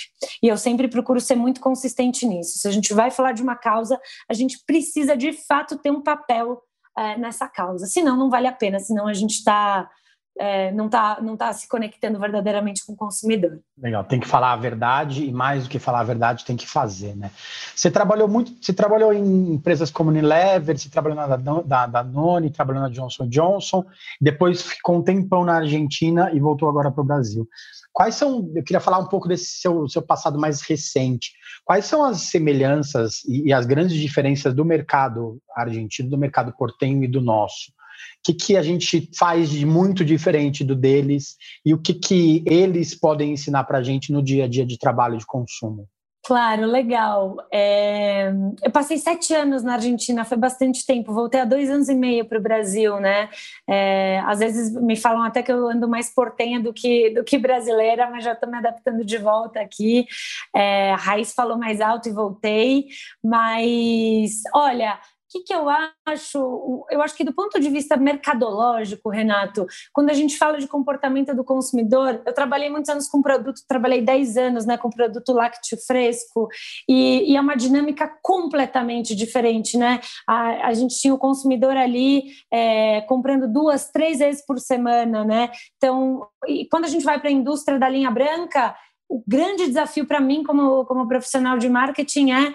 E 0.43 0.49
eu 0.49 0.57
sempre 0.57 0.89
procuro 0.89 1.21
ser 1.21 1.37
muito 1.37 1.61
consistente 1.61 2.27
nisso. 2.27 2.59
Se 2.59 2.67
a 2.67 2.71
gente 2.71 2.95
vai 2.95 3.11
falar 3.11 3.33
de 3.33 3.43
uma 3.43 3.55
causa, 3.55 4.01
a 4.27 4.33
gente 4.33 4.59
precisa 4.67 5.15
de 5.15 5.33
fato 5.33 5.77
ter 5.77 5.91
um 5.91 6.03
papel 6.03 6.63
é, 6.97 7.19
nessa 7.19 7.47
causa, 7.47 7.87
senão 7.87 8.17
não 8.17 8.31
vale 8.31 8.47
a 8.47 8.53
pena, 8.53 8.79
senão 8.79 9.07
a 9.07 9.13
gente 9.13 9.35
está 9.35 9.91
é, 10.39 10.73
não 10.73 10.87
está 10.87 11.19
não 11.23 11.37
tá 11.37 11.53
se 11.53 11.69
conectando 11.69 12.19
verdadeiramente 12.19 12.85
com 12.85 12.93
o 12.93 12.97
consumidor. 12.97 13.61
Legal, 13.79 14.05
tem 14.05 14.19
que 14.19 14.27
falar 14.27 14.53
a 14.53 14.57
verdade 14.57 15.25
e 15.25 15.33
mais 15.33 15.65
do 15.65 15.71
que 15.71 15.79
falar 15.79 16.01
a 16.01 16.05
verdade, 16.05 16.45
tem 16.45 16.57
que 16.57 16.67
fazer, 16.67 17.17
né? 17.17 17.31
Você 17.75 17.91
trabalhou 17.91 18.27
muito, 18.27 18.53
você 18.61 18.73
trabalhou 18.73 19.13
em 19.13 19.55
empresas 19.55 19.91
como 19.91 20.11
Unilever, 20.11 20.77
você 20.77 20.89
trabalhou 20.89 21.17
na 21.17 21.37
da, 21.37 21.87
da 21.87 22.03
Noni, 22.03 22.51
trabalhou 22.51 22.83
na 22.83 22.89
Johnson 22.89 23.29
Johnson, 23.29 23.85
depois 24.21 24.63
ficou 24.63 24.97
um 24.97 25.03
tempão 25.03 25.45
na 25.45 25.57
Argentina 25.57 26.31
e 26.33 26.41
voltou 26.41 26.69
agora 26.69 26.91
para 26.91 27.03
o 27.03 27.07
Brasil. 27.07 27.49
Quais 27.93 28.17
são, 28.17 28.51
eu 28.57 28.65
queria 28.65 28.81
falar 28.81 28.99
um 28.99 29.07
pouco 29.07 29.29
desse 29.29 29.61
seu, 29.61 29.89
seu 29.89 30.03
passado 30.03 30.37
mais 30.37 30.63
recente, 30.63 31.31
quais 31.65 31.85
são 31.85 32.05
as 32.05 32.23
semelhanças 32.23 33.23
e, 33.25 33.49
e 33.49 33.53
as 33.53 33.67
grandes 33.67 33.97
diferenças 33.97 34.53
do 34.53 34.65
mercado 34.65 35.39
argentino, 35.55 36.11
do 36.11 36.19
mercado 36.19 36.53
portenho 36.59 37.05
e 37.05 37.09
do 37.09 37.21
nosso? 37.21 37.73
Que, 38.23 38.35
que 38.35 38.57
a 38.57 38.63
gente 38.63 39.11
faz 39.17 39.51
de 39.51 39.67
muito 39.67 40.05
diferente 40.05 40.65
do 40.65 40.75
deles 40.75 41.37
e 41.65 41.75
o 41.75 41.79
que, 41.79 41.95
que 41.95 42.43
eles 42.47 42.95
podem 42.95 43.33
ensinar 43.33 43.65
para 43.65 43.79
a 43.79 43.83
gente 43.83 44.13
no 44.13 44.23
dia 44.23 44.45
a 44.45 44.49
dia 44.49 44.65
de 44.65 44.79
trabalho 44.79 45.19
de 45.19 45.27
consumo. 45.27 45.89
Claro, 46.27 46.65
legal. 46.65 47.37
É... 47.53 48.33
Eu 48.63 48.71
passei 48.71 48.97
sete 48.97 49.35
anos 49.35 49.63
na 49.63 49.75
Argentina, 49.75 50.25
foi 50.25 50.39
bastante 50.39 50.87
tempo. 50.87 51.13
Voltei 51.13 51.39
há 51.39 51.45
dois 51.45 51.69
anos 51.69 51.91
e 51.91 51.95
meio 51.95 52.25
para 52.25 52.39
o 52.39 52.43
Brasil, 52.43 52.99
né? 52.99 53.29
É... 53.69 54.21
Às 54.25 54.39
vezes 54.39 54.75
me 54.75 54.97
falam 54.97 55.23
até 55.23 55.43
que 55.43 55.53
eu 55.53 55.69
ando 55.69 55.87
mais 55.87 56.15
portenha 56.15 56.59
do 56.59 56.73
que, 56.73 57.11
do 57.11 57.23
que 57.23 57.37
brasileira, 57.37 58.09
mas 58.11 58.25
já 58.25 58.33
estou 58.33 58.49
me 58.49 58.57
adaptando 58.57 59.05
de 59.05 59.19
volta 59.19 59.61
aqui. 59.61 60.07
É... 60.57 60.93
A 60.93 60.97
Raiz 60.97 61.35
falou 61.35 61.59
mais 61.59 61.83
alto 61.83 62.09
e 62.09 62.13
voltei. 62.13 62.87
Mas, 63.23 64.41
olha, 64.55 64.99
que, 65.35 65.41
que 65.41 65.55
eu 65.55 65.69
acho? 65.69 66.87
Eu 66.89 67.03
acho 67.03 67.17
que 67.17 67.25
do 67.25 67.33
ponto 67.33 67.59
de 67.59 67.69
vista 67.69 67.97
mercadológico, 67.97 69.11
Renato, 69.11 69.67
quando 69.93 70.11
a 70.11 70.13
gente 70.13 70.39
fala 70.39 70.59
de 70.59 70.69
comportamento 70.69 71.35
do 71.35 71.43
consumidor, 71.43 72.23
eu 72.25 72.33
trabalhei 72.33 72.71
muitos 72.71 72.89
anos 72.89 73.09
com 73.09 73.21
produto, 73.21 73.61
trabalhei 73.67 74.01
10 74.01 74.37
anos 74.37 74.65
né, 74.65 74.79
com 74.79 74.89
produto 74.89 75.33
lácteo 75.33 75.77
fresco, 75.85 76.49
e, 76.89 77.33
e 77.33 77.37
é 77.37 77.41
uma 77.41 77.57
dinâmica 77.57 78.09
completamente 78.23 79.15
diferente, 79.15 79.77
né? 79.77 80.01
A, 80.29 80.69
a 80.69 80.73
gente 80.73 80.99
tinha 81.01 81.13
o 81.13 81.19
consumidor 81.19 81.77
ali 81.77 82.27
é, 82.53 83.01
comprando 83.03 83.53
duas, 83.53 83.91
três 83.91 84.19
vezes 84.19 84.45
por 84.47 84.61
semana, 84.61 85.25
né? 85.25 85.51
Então, 85.77 86.29
e 86.47 86.67
quando 86.69 86.85
a 86.85 86.89
gente 86.89 87.05
vai 87.05 87.19
para 87.19 87.29
a 87.29 87.33
indústria 87.33 87.79
da 87.79 87.89
linha 87.89 88.11
branca, 88.11 88.77
o 89.09 89.23
grande 89.27 89.67
desafio 89.67 90.07
para 90.07 90.21
mim, 90.21 90.43
como, 90.43 90.85
como 90.87 91.09
profissional 91.09 91.59
de 91.59 91.69
marketing, 91.69 92.33
é 92.33 92.55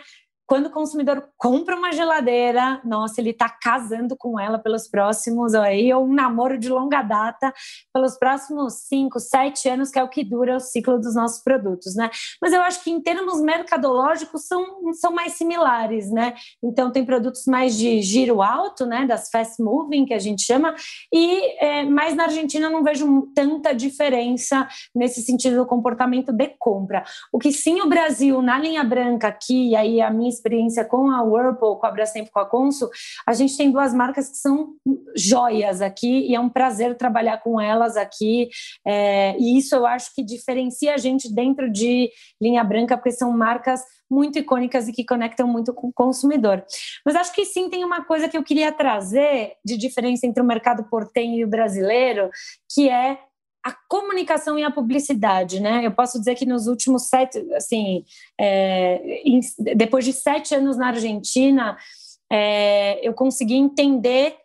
quando 0.50 0.66
o 0.66 0.72
consumidor 0.72 1.30
compra 1.38 1.76
uma 1.76 1.92
geladeira, 1.92 2.82
nossa, 2.84 3.22
ele 3.22 3.30
está 3.30 3.48
casando 3.48 4.18
com 4.18 4.40
ela 4.40 4.58
pelos 4.58 4.88
próximos, 4.88 5.54
aí, 5.54 5.94
ou 5.94 6.04
um 6.04 6.12
namoro 6.12 6.58
de 6.58 6.68
longa 6.68 7.04
data, 7.04 7.54
pelos 7.94 8.18
próximos 8.18 8.88
cinco, 8.88 9.20
sete 9.20 9.70
anos, 9.70 9.92
que 9.92 10.00
é 10.00 10.04
o 10.04 10.10
que 10.10 10.24
dura 10.24 10.58
o 10.58 10.60
ciclo 10.60 10.98
dos 10.98 11.14
nossos 11.14 11.44
produtos, 11.44 11.96
né? 11.96 12.10
Mas 12.42 12.52
eu 12.52 12.62
acho 12.62 12.84
que 12.84 12.90
em 12.90 13.00
termos 13.00 13.40
mercadológicos 13.40 14.48
são, 14.48 14.92
são 14.94 15.12
mais 15.12 15.34
similares, 15.34 16.10
né? 16.10 16.34
Então 16.64 16.92
tem 16.92 17.06
produtos 17.06 17.46
mais 17.46 17.78
de 17.78 18.02
giro 18.02 18.42
alto, 18.42 18.88
né? 18.88 19.06
Das 19.06 19.30
fast 19.30 19.62
moving, 19.62 20.06
que 20.06 20.16
a 20.16 20.20
gente 20.20 20.42
chama, 20.42 20.74
e 21.14 21.64
é, 21.64 21.84
mais 21.84 22.16
na 22.16 22.24
Argentina 22.24 22.66
eu 22.66 22.72
não 22.72 22.84
vejo 22.84 23.32
tanta 23.36 23.72
diferença 23.72 24.68
nesse 24.96 25.22
sentido 25.22 25.58
do 25.58 25.68
comportamento 25.68 26.34
de 26.34 26.56
compra. 26.58 27.04
O 27.32 27.38
que 27.38 27.52
sim 27.52 27.82
o 27.82 27.88
Brasil, 27.88 28.42
na 28.42 28.58
linha 28.58 28.84
branca 28.84 29.28
aqui, 29.28 29.70
e 29.70 29.76
aí 29.76 30.02
a 30.02 30.10
minha 30.10 30.39
experiência 30.40 30.86
com 30.86 31.12
a 31.12 31.22
Whirlpool, 31.22 31.78
com 31.78 31.86
a 31.86 31.92
Brastemp, 31.92 32.30
com 32.30 32.40
a 32.40 32.46
Consul, 32.46 32.90
a 33.28 33.34
gente 33.34 33.56
tem 33.56 33.72
duas 33.72 33.94
marcas 33.94 34.30
que 34.30 34.38
são 34.38 34.74
joias 35.16 35.82
aqui 35.82 36.28
e 36.28 36.36
é 36.36 36.40
um 36.40 36.50
prazer 36.50 36.96
trabalhar 36.96 37.38
com 37.40 37.60
elas 37.60 37.98
aqui. 37.98 38.50
É, 38.86 39.38
e 39.38 39.58
isso 39.58 39.76
eu 39.76 39.86
acho 39.86 40.14
que 40.16 40.24
diferencia 40.24 40.94
a 40.94 40.98
gente 40.98 41.34
dentro 41.34 41.72
de 41.72 42.10
linha 42.42 42.64
branca, 42.64 42.98
porque 42.98 43.12
são 43.12 43.32
marcas 43.32 43.82
muito 44.10 44.40
icônicas 44.40 44.88
e 44.88 44.92
que 44.92 45.06
conectam 45.06 45.48
muito 45.48 45.74
com 45.74 45.88
o 45.88 45.94
consumidor. 45.94 46.64
Mas 47.06 47.16
acho 47.16 47.34
que 47.34 47.46
sim 47.46 47.70
tem 47.70 47.84
uma 47.86 48.04
coisa 48.04 48.28
que 48.28 48.38
eu 48.38 48.44
queria 48.44 48.72
trazer 48.72 49.54
de 49.64 49.78
diferença 49.78 50.26
entre 50.26 50.42
o 50.42 50.46
mercado 50.46 50.84
portenho 50.90 51.38
e 51.38 51.44
o 51.44 51.48
brasileiro, 51.48 52.30
que 52.74 52.90
é 52.90 53.20
a 53.64 53.74
comunicação 53.88 54.58
e 54.58 54.64
a 54.64 54.72
publicidade, 54.72 55.60
né? 55.60 55.86
Eu 55.86 55.92
posso 55.92 56.18
dizer 56.18 56.36
que 56.36 56.46
nos 56.46 56.68
últimos 56.68 57.08
sete, 57.08 57.40
assim, 57.54 58.06
é, 58.40 59.22
em, 59.26 59.40
depois 59.76 60.06
de 60.06 60.14
sete 60.14 60.56
anos 60.56 60.78
na 60.78 60.88
Argentina, 60.88 61.78
é, 62.32 63.06
eu 63.06 63.14
consegui 63.14 63.56
entender 63.56 64.38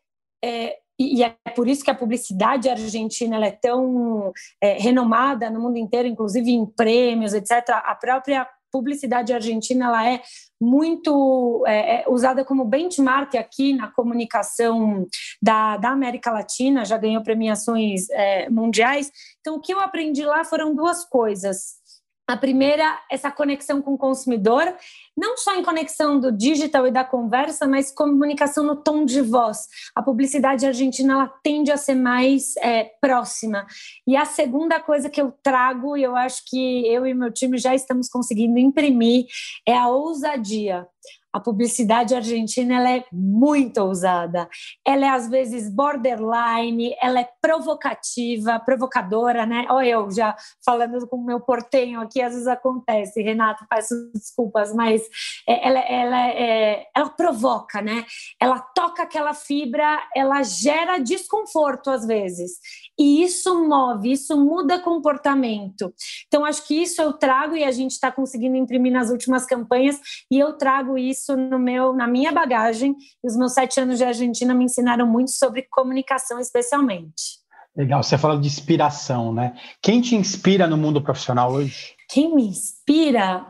é, 0.44 0.78
e 0.98 1.24
é 1.24 1.30
por 1.54 1.68
isso 1.68 1.84
que 1.84 1.90
a 1.90 1.94
publicidade 1.94 2.68
argentina 2.68 3.44
é 3.44 3.50
tão 3.50 4.32
é, 4.60 4.74
renomada 4.74 5.50
no 5.50 5.60
mundo 5.60 5.76
inteiro, 5.76 6.06
inclusive 6.06 6.50
em 6.50 6.64
prêmios, 6.64 7.34
etc. 7.34 7.68
A 7.70 7.94
própria 7.94 8.48
publicidade 8.74 9.32
argentina 9.32 9.84
ela 9.84 10.10
é 10.10 10.20
muito 10.60 11.62
é, 11.64 12.00
é, 12.00 12.04
usada 12.08 12.44
como 12.44 12.64
benchmark 12.64 13.36
aqui 13.36 13.72
na 13.72 13.86
comunicação 13.86 15.06
da, 15.40 15.76
da 15.76 15.90
América 15.90 16.32
Latina, 16.32 16.84
já 16.84 16.98
ganhou 16.98 17.22
premiações 17.22 18.10
é, 18.10 18.50
mundiais. 18.50 19.12
Então, 19.40 19.54
o 19.54 19.60
que 19.60 19.72
eu 19.72 19.78
aprendi 19.78 20.24
lá 20.24 20.42
foram 20.42 20.74
duas 20.74 21.04
coisas. 21.04 21.83
A 22.26 22.38
primeira, 22.38 22.98
essa 23.10 23.30
conexão 23.30 23.82
com 23.82 23.94
o 23.94 23.98
consumidor, 23.98 24.74
não 25.14 25.36
só 25.36 25.54
em 25.56 25.62
conexão 25.62 26.18
do 26.18 26.32
digital 26.32 26.86
e 26.86 26.90
da 26.90 27.04
conversa, 27.04 27.66
mas 27.66 27.92
comunicação 27.92 28.64
no 28.64 28.76
tom 28.76 29.04
de 29.04 29.20
voz. 29.20 29.68
A 29.94 30.02
publicidade 30.02 30.66
argentina 30.66 31.12
ela 31.12 31.28
tende 31.42 31.70
a 31.70 31.76
ser 31.76 31.94
mais 31.94 32.56
é, 32.56 32.84
próxima. 32.98 33.66
E 34.06 34.16
a 34.16 34.24
segunda 34.24 34.80
coisa 34.80 35.10
que 35.10 35.20
eu 35.20 35.34
trago, 35.42 35.98
e 35.98 36.02
eu 36.02 36.16
acho 36.16 36.42
que 36.46 36.86
eu 36.86 37.06
e 37.06 37.12
meu 37.12 37.30
time 37.30 37.58
já 37.58 37.74
estamos 37.74 38.08
conseguindo 38.08 38.58
imprimir, 38.58 39.26
é 39.66 39.76
a 39.76 39.88
ousadia 39.88 40.86
a 41.34 41.40
publicidade 41.40 42.14
argentina 42.14 42.76
ela 42.76 42.90
é 42.92 43.04
muito 43.12 43.78
ousada. 43.78 44.48
Ela 44.86 45.06
é 45.06 45.08
às 45.08 45.28
vezes 45.28 45.68
borderline, 45.68 46.94
ela 47.02 47.18
é 47.18 47.28
provocativa, 47.42 48.60
provocadora, 48.60 49.44
né? 49.44 49.66
Olha 49.68 49.88
eu 49.88 50.10
já 50.12 50.36
falando 50.64 51.08
com 51.08 51.16
o 51.16 51.24
meu 51.24 51.40
portenho 51.40 52.00
aqui, 52.00 52.22
às 52.22 52.32
vezes 52.34 52.46
acontece, 52.46 53.20
Renato, 53.20 53.66
peço 53.68 53.94
desculpas, 54.14 54.72
mas 54.72 55.02
é, 55.48 55.66
ela, 55.66 55.80
ela, 55.80 56.28
é, 56.28 56.86
ela 56.94 57.10
provoca, 57.10 57.82
né? 57.82 58.04
Ela 58.40 58.60
toca 58.60 59.02
aquela 59.02 59.34
fibra, 59.34 60.08
ela 60.14 60.40
gera 60.44 60.98
desconforto 60.98 61.90
às 61.90 62.06
vezes. 62.06 62.60
E 62.96 63.24
isso 63.24 63.64
move, 63.68 64.12
isso 64.12 64.36
muda 64.38 64.78
comportamento. 64.78 65.92
Então, 66.28 66.44
acho 66.44 66.64
que 66.64 66.80
isso 66.80 67.02
eu 67.02 67.12
trago 67.12 67.56
e 67.56 67.64
a 67.64 67.72
gente 67.72 67.90
está 67.90 68.12
conseguindo 68.12 68.56
imprimir 68.56 68.92
nas 68.92 69.10
últimas 69.10 69.44
campanhas, 69.44 69.98
e 70.30 70.38
eu 70.38 70.52
trago 70.52 70.96
isso 70.96 71.23
no 71.28 71.58
meu, 71.58 71.92
na 71.92 72.06
minha 72.06 72.32
bagagem. 72.32 72.94
E 73.22 73.26
os 73.26 73.36
meus 73.36 73.52
sete 73.52 73.80
anos 73.80 73.98
de 73.98 74.04
Argentina 74.04 74.54
me 74.54 74.64
ensinaram 74.64 75.06
muito 75.06 75.30
sobre 75.30 75.62
comunicação, 75.62 76.38
especialmente. 76.38 77.42
Legal, 77.76 78.02
você 78.02 78.16
fala 78.16 78.38
de 78.38 78.46
inspiração, 78.46 79.32
né? 79.32 79.56
Quem 79.82 80.00
te 80.00 80.14
inspira 80.14 80.66
no 80.66 80.76
mundo 80.76 81.02
profissional 81.02 81.52
hoje? 81.52 81.94
Quem 82.08 82.34
me 82.34 82.46
inspira? 82.46 83.46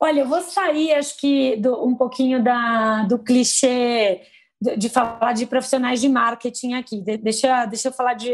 Olha, 0.00 0.20
eu 0.20 0.28
vou 0.28 0.40
sair, 0.40 0.92
acho 0.94 1.16
que, 1.18 1.56
do, 1.56 1.84
um 1.84 1.94
pouquinho 1.94 2.42
da, 2.42 3.04
do 3.04 3.18
clichê 3.18 4.20
de 4.60 4.88
falar 4.88 5.32
de 5.34 5.46
profissionais 5.46 6.00
de 6.00 6.08
marketing 6.08 6.74
aqui. 6.74 7.00
deixa, 7.00 7.64
deixa 7.66 7.88
eu 7.88 7.92
falar 7.92 8.14
de, 8.14 8.32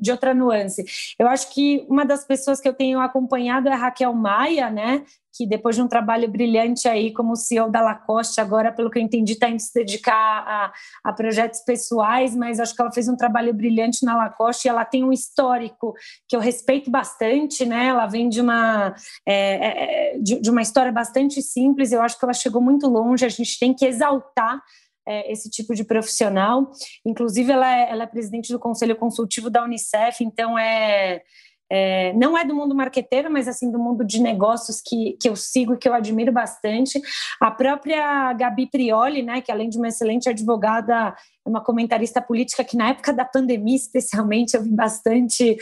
de 0.00 0.10
outra 0.10 0.32
nuance. 0.32 0.84
Eu 1.18 1.28
acho 1.28 1.52
que 1.52 1.84
uma 1.88 2.04
das 2.04 2.24
pessoas 2.24 2.60
que 2.60 2.68
eu 2.68 2.72
tenho 2.72 2.98
acompanhado 2.98 3.68
é 3.68 3.72
a 3.72 3.76
Raquel 3.76 4.14
Maia, 4.14 4.70
né? 4.70 5.04
Que 5.36 5.46
depois 5.46 5.76
de 5.76 5.82
um 5.82 5.88
trabalho 5.88 6.30
brilhante 6.30 6.88
aí 6.88 7.12
como 7.12 7.36
CEO 7.36 7.70
da 7.70 7.82
Lacoste, 7.82 8.40
agora, 8.40 8.72
pelo 8.72 8.90
que 8.90 8.98
eu 8.98 9.02
entendi, 9.02 9.34
está 9.34 9.50
indo 9.50 9.60
se 9.60 9.74
dedicar 9.74 10.14
a, 10.14 10.72
a, 11.04 11.12
projetos 11.12 11.60
pessoais, 11.60 12.34
mas 12.34 12.58
acho 12.58 12.74
que 12.74 12.80
ela 12.80 12.90
fez 12.90 13.06
um 13.06 13.16
trabalho 13.16 13.52
brilhante 13.52 14.02
na 14.02 14.16
Lacoste 14.16 14.66
e 14.66 14.70
ela 14.70 14.82
tem 14.82 15.04
um 15.04 15.12
histórico 15.12 15.92
que 16.26 16.34
eu 16.34 16.40
respeito 16.40 16.90
bastante, 16.90 17.66
né? 17.66 17.88
Ela 17.88 18.06
vem 18.06 18.30
de 18.30 18.40
uma, 18.40 18.94
é, 19.26 20.14
é 20.14 20.18
de, 20.18 20.40
de 20.40 20.50
uma 20.50 20.62
história 20.62 20.90
bastante 20.90 21.42
simples, 21.42 21.92
eu 21.92 22.00
acho 22.00 22.18
que 22.18 22.24
ela 22.24 22.32
chegou 22.32 22.62
muito 22.62 22.88
longe, 22.88 23.26
a 23.26 23.28
gente 23.28 23.58
tem 23.58 23.74
que 23.74 23.84
exaltar 23.84 24.62
é, 25.06 25.30
esse 25.32 25.48
tipo 25.48 25.74
de 25.74 25.84
profissional. 25.84 26.70
Inclusive, 27.04 27.52
ela 27.52 27.72
é, 27.72 27.90
ela 27.90 28.02
é, 28.04 28.06
presidente 28.06 28.52
do 28.52 28.58
Conselho 28.58 28.96
Consultivo 28.96 29.48
da 29.48 29.62
Unicef, 29.62 30.24
então 30.24 30.58
é, 30.58 31.22
é, 31.70 32.12
não 32.12 32.36
é 32.38 32.44
do 32.44 32.54
mundo 32.54 32.74
marqueteiro, 32.74 33.30
mas 33.30 33.48
assim 33.48 33.70
do 33.70 33.78
mundo 33.78 34.04
de 34.04 34.20
negócios 34.20 34.80
que, 34.80 35.16
que 35.20 35.28
eu 35.28 35.34
sigo 35.34 35.74
e 35.74 35.78
que 35.78 35.88
eu 35.88 35.94
admiro 35.94 36.32
bastante. 36.32 37.00
A 37.40 37.50
própria 37.50 38.32
Gabi 38.32 38.68
Prioli, 38.70 39.22
né, 39.22 39.40
que 39.40 39.50
além 39.50 39.68
de 39.68 39.78
uma 39.78 39.88
excelente 39.88 40.28
advogada, 40.28 41.14
é 41.44 41.48
uma 41.48 41.62
comentarista 41.62 42.20
política 42.20 42.64
que 42.64 42.76
na 42.76 42.90
época 42.90 43.12
da 43.12 43.24
pandemia, 43.24 43.76
especialmente, 43.76 44.54
eu 44.54 44.62
vi 44.62 44.70
bastante 44.70 45.56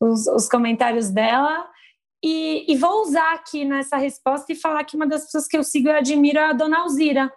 os, 0.00 0.26
os 0.28 0.48
comentários 0.48 1.10
dela. 1.10 1.66
E, 2.22 2.64
e, 2.68 2.76
vou 2.76 3.02
usar 3.02 3.32
aqui 3.34 3.64
nessa 3.64 3.96
resposta 3.96 4.52
e 4.52 4.56
falar 4.56 4.82
que 4.82 4.96
uma 4.96 5.06
das 5.06 5.24
pessoas 5.26 5.46
que 5.46 5.56
eu 5.56 5.62
sigo 5.62 5.86
e 5.86 5.92
admiro 5.92 6.38
é 6.38 6.50
a 6.50 6.52
Dona 6.52 6.80
Alzira, 6.80 7.32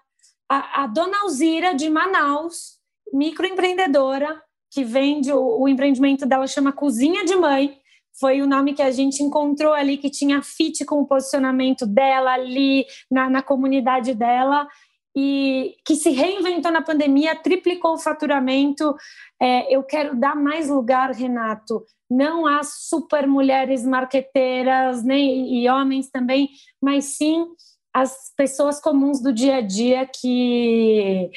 a, 0.51 0.83
a 0.83 0.87
dona 0.87 1.21
Alzira 1.21 1.73
de 1.73 1.89
Manaus, 1.89 2.77
microempreendedora, 3.13 4.41
que 4.69 4.83
vende, 4.83 5.31
o, 5.31 5.61
o 5.61 5.69
empreendimento 5.69 6.25
dela 6.25 6.45
chama 6.45 6.73
Cozinha 6.73 7.23
de 7.23 7.35
Mãe, 7.37 7.77
foi 8.19 8.41
o 8.41 8.47
nome 8.47 8.73
que 8.73 8.81
a 8.81 8.91
gente 8.91 9.23
encontrou 9.23 9.71
ali, 9.71 9.97
que 9.97 10.09
tinha 10.09 10.41
fit 10.41 10.83
com 10.83 10.99
o 10.99 11.07
posicionamento 11.07 11.85
dela 11.85 12.33
ali 12.33 12.85
na, 13.09 13.29
na 13.29 13.41
comunidade 13.41 14.13
dela, 14.13 14.67
e 15.15 15.75
que 15.85 15.95
se 15.95 16.09
reinventou 16.09 16.71
na 16.71 16.81
pandemia, 16.81 17.35
triplicou 17.35 17.93
o 17.93 17.97
faturamento. 17.97 18.93
É, 19.41 19.73
eu 19.73 19.83
quero 19.83 20.17
dar 20.17 20.35
mais 20.35 20.69
lugar, 20.69 21.11
Renato. 21.11 21.85
Não 22.09 22.45
há 22.45 22.61
super 22.63 23.25
mulheres 23.25 23.85
marqueteiras 23.85 25.01
nem, 25.01 25.63
e 25.63 25.69
homens 25.69 26.09
também, 26.09 26.49
mas 26.81 27.05
sim 27.05 27.45
as 27.93 28.32
pessoas 28.36 28.80
comuns 28.80 29.21
do 29.21 29.34
dia 29.34 29.58
a 29.58 29.62
dia 29.62 30.06
que, 30.06 31.30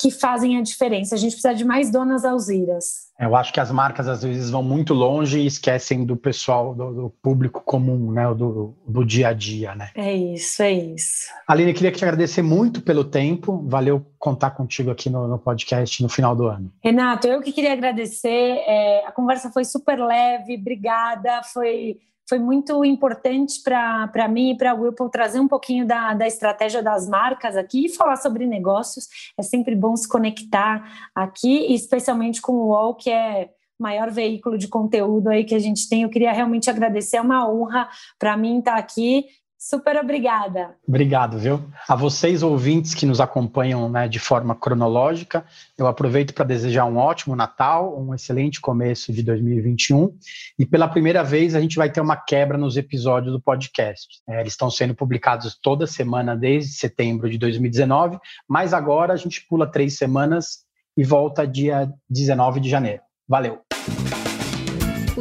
que 0.00 0.10
fazem 0.10 0.58
a 0.58 0.62
diferença. 0.62 1.14
A 1.14 1.18
gente 1.18 1.32
precisa 1.32 1.54
de 1.54 1.64
mais 1.64 1.90
donas 1.90 2.24
alziras. 2.24 3.12
Eu 3.18 3.36
acho 3.36 3.52
que 3.52 3.60
as 3.60 3.70
marcas 3.70 4.08
às 4.08 4.22
vezes 4.22 4.50
vão 4.50 4.62
muito 4.62 4.92
longe 4.92 5.38
e 5.38 5.46
esquecem 5.46 6.04
do 6.04 6.16
pessoal, 6.16 6.74
do, 6.74 6.92
do 6.92 7.10
público 7.22 7.62
comum, 7.64 8.10
né? 8.10 8.24
Do, 8.34 8.74
do 8.86 9.04
dia 9.04 9.28
a 9.28 9.32
dia, 9.32 9.74
né? 9.74 9.90
É 9.94 10.12
isso, 10.12 10.62
é 10.62 10.72
isso. 10.72 11.30
Aline, 11.46 11.72
queria 11.72 11.92
te 11.92 12.04
agradecer 12.04 12.42
muito 12.42 12.82
pelo 12.82 13.04
tempo. 13.04 13.64
Valeu 13.68 14.04
contar 14.18 14.50
contigo 14.50 14.90
aqui 14.90 15.08
no, 15.08 15.28
no 15.28 15.38
podcast 15.38 16.02
no 16.02 16.08
final 16.08 16.34
do 16.34 16.46
ano. 16.46 16.72
Renato, 16.82 17.28
eu 17.28 17.40
que 17.40 17.52
queria 17.52 17.72
agradecer. 17.72 18.28
É, 18.66 19.06
a 19.06 19.12
conversa 19.12 19.50
foi 19.52 19.64
super 19.64 19.98
leve, 19.98 20.56
obrigada. 20.56 21.42
Foi 21.44 21.98
foi 22.28 22.38
muito 22.38 22.84
importante 22.84 23.60
para 23.62 24.28
mim 24.28 24.50
e 24.50 24.56
para 24.56 24.70
a 24.70 24.74
Whirlpool 24.74 25.10
trazer 25.10 25.40
um 25.40 25.48
pouquinho 25.48 25.86
da, 25.86 26.14
da 26.14 26.26
estratégia 26.26 26.82
das 26.82 27.08
marcas 27.08 27.56
aqui 27.56 27.86
e 27.86 27.88
falar 27.88 28.16
sobre 28.16 28.46
negócios. 28.46 29.06
É 29.38 29.42
sempre 29.42 29.74
bom 29.74 29.96
se 29.96 30.08
conectar 30.08 31.10
aqui, 31.14 31.72
especialmente 31.74 32.40
com 32.40 32.52
o 32.52 32.68
UOL, 32.68 32.94
que 32.94 33.10
é 33.10 33.50
maior 33.78 34.10
veículo 34.10 34.56
de 34.56 34.68
conteúdo 34.68 35.28
aí 35.28 35.44
que 35.44 35.54
a 35.54 35.58
gente 35.58 35.88
tem. 35.88 36.02
Eu 36.02 36.10
queria 36.10 36.32
realmente 36.32 36.70
agradecer, 36.70 37.16
é 37.16 37.20
uma 37.20 37.50
honra 37.50 37.88
para 38.18 38.36
mim 38.36 38.60
estar 38.60 38.76
aqui 38.76 39.26
Super 39.64 39.96
obrigada. 39.96 40.74
Obrigado, 40.86 41.38
viu? 41.38 41.62
A 41.88 41.94
vocês, 41.94 42.42
ouvintes 42.42 42.94
que 42.96 43.06
nos 43.06 43.20
acompanham 43.20 43.88
né, 43.88 44.08
de 44.08 44.18
forma 44.18 44.56
cronológica, 44.56 45.46
eu 45.78 45.86
aproveito 45.86 46.34
para 46.34 46.44
desejar 46.44 46.84
um 46.84 46.96
ótimo 46.96 47.36
Natal, 47.36 47.96
um 47.96 48.12
excelente 48.12 48.60
começo 48.60 49.12
de 49.12 49.22
2021. 49.22 50.18
E 50.58 50.66
pela 50.66 50.88
primeira 50.88 51.22
vez, 51.22 51.54
a 51.54 51.60
gente 51.60 51.76
vai 51.76 51.88
ter 51.88 52.00
uma 52.00 52.16
quebra 52.16 52.58
nos 52.58 52.76
episódios 52.76 53.32
do 53.32 53.40
podcast. 53.40 54.20
É, 54.28 54.40
eles 54.40 54.54
estão 54.54 54.68
sendo 54.68 54.96
publicados 54.96 55.56
toda 55.62 55.86
semana 55.86 56.36
desde 56.36 56.72
setembro 56.72 57.30
de 57.30 57.38
2019, 57.38 58.18
mas 58.48 58.74
agora 58.74 59.12
a 59.12 59.16
gente 59.16 59.46
pula 59.48 59.70
três 59.70 59.96
semanas 59.96 60.64
e 60.96 61.04
volta 61.04 61.46
dia 61.46 61.88
19 62.10 62.58
de 62.58 62.68
janeiro. 62.68 63.02
Valeu! 63.28 63.62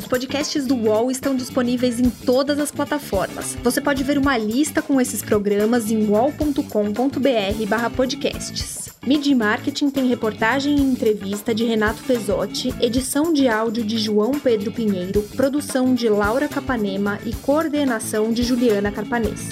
Os 0.01 0.07
podcasts 0.07 0.65
do 0.65 0.75
UOL 0.75 1.11
estão 1.11 1.35
disponíveis 1.35 1.99
em 1.99 2.09
todas 2.09 2.59
as 2.59 2.71
plataformas. 2.71 3.55
Você 3.63 3.79
pode 3.79 4.03
ver 4.03 4.17
uma 4.17 4.35
lista 4.35 4.81
com 4.81 4.99
esses 4.99 5.21
programas 5.21 5.91
em 5.91 6.07
wall.com.br/podcasts. 6.07 8.89
Media 9.05 9.35
Marketing 9.35 9.91
tem 9.91 10.07
reportagem 10.07 10.75
e 10.75 10.81
entrevista 10.81 11.53
de 11.53 11.65
Renato 11.65 12.01
Pesotti, 12.01 12.73
edição 12.81 13.31
de 13.31 13.47
áudio 13.47 13.83
de 13.83 13.99
João 13.99 14.31
Pedro 14.31 14.71
Pinheiro, 14.71 15.21
produção 15.35 15.93
de 15.93 16.09
Laura 16.09 16.47
Capanema 16.47 17.19
e 17.23 17.35
coordenação 17.35 18.33
de 18.33 18.41
Juliana 18.41 18.91
Carpanês. 18.91 19.49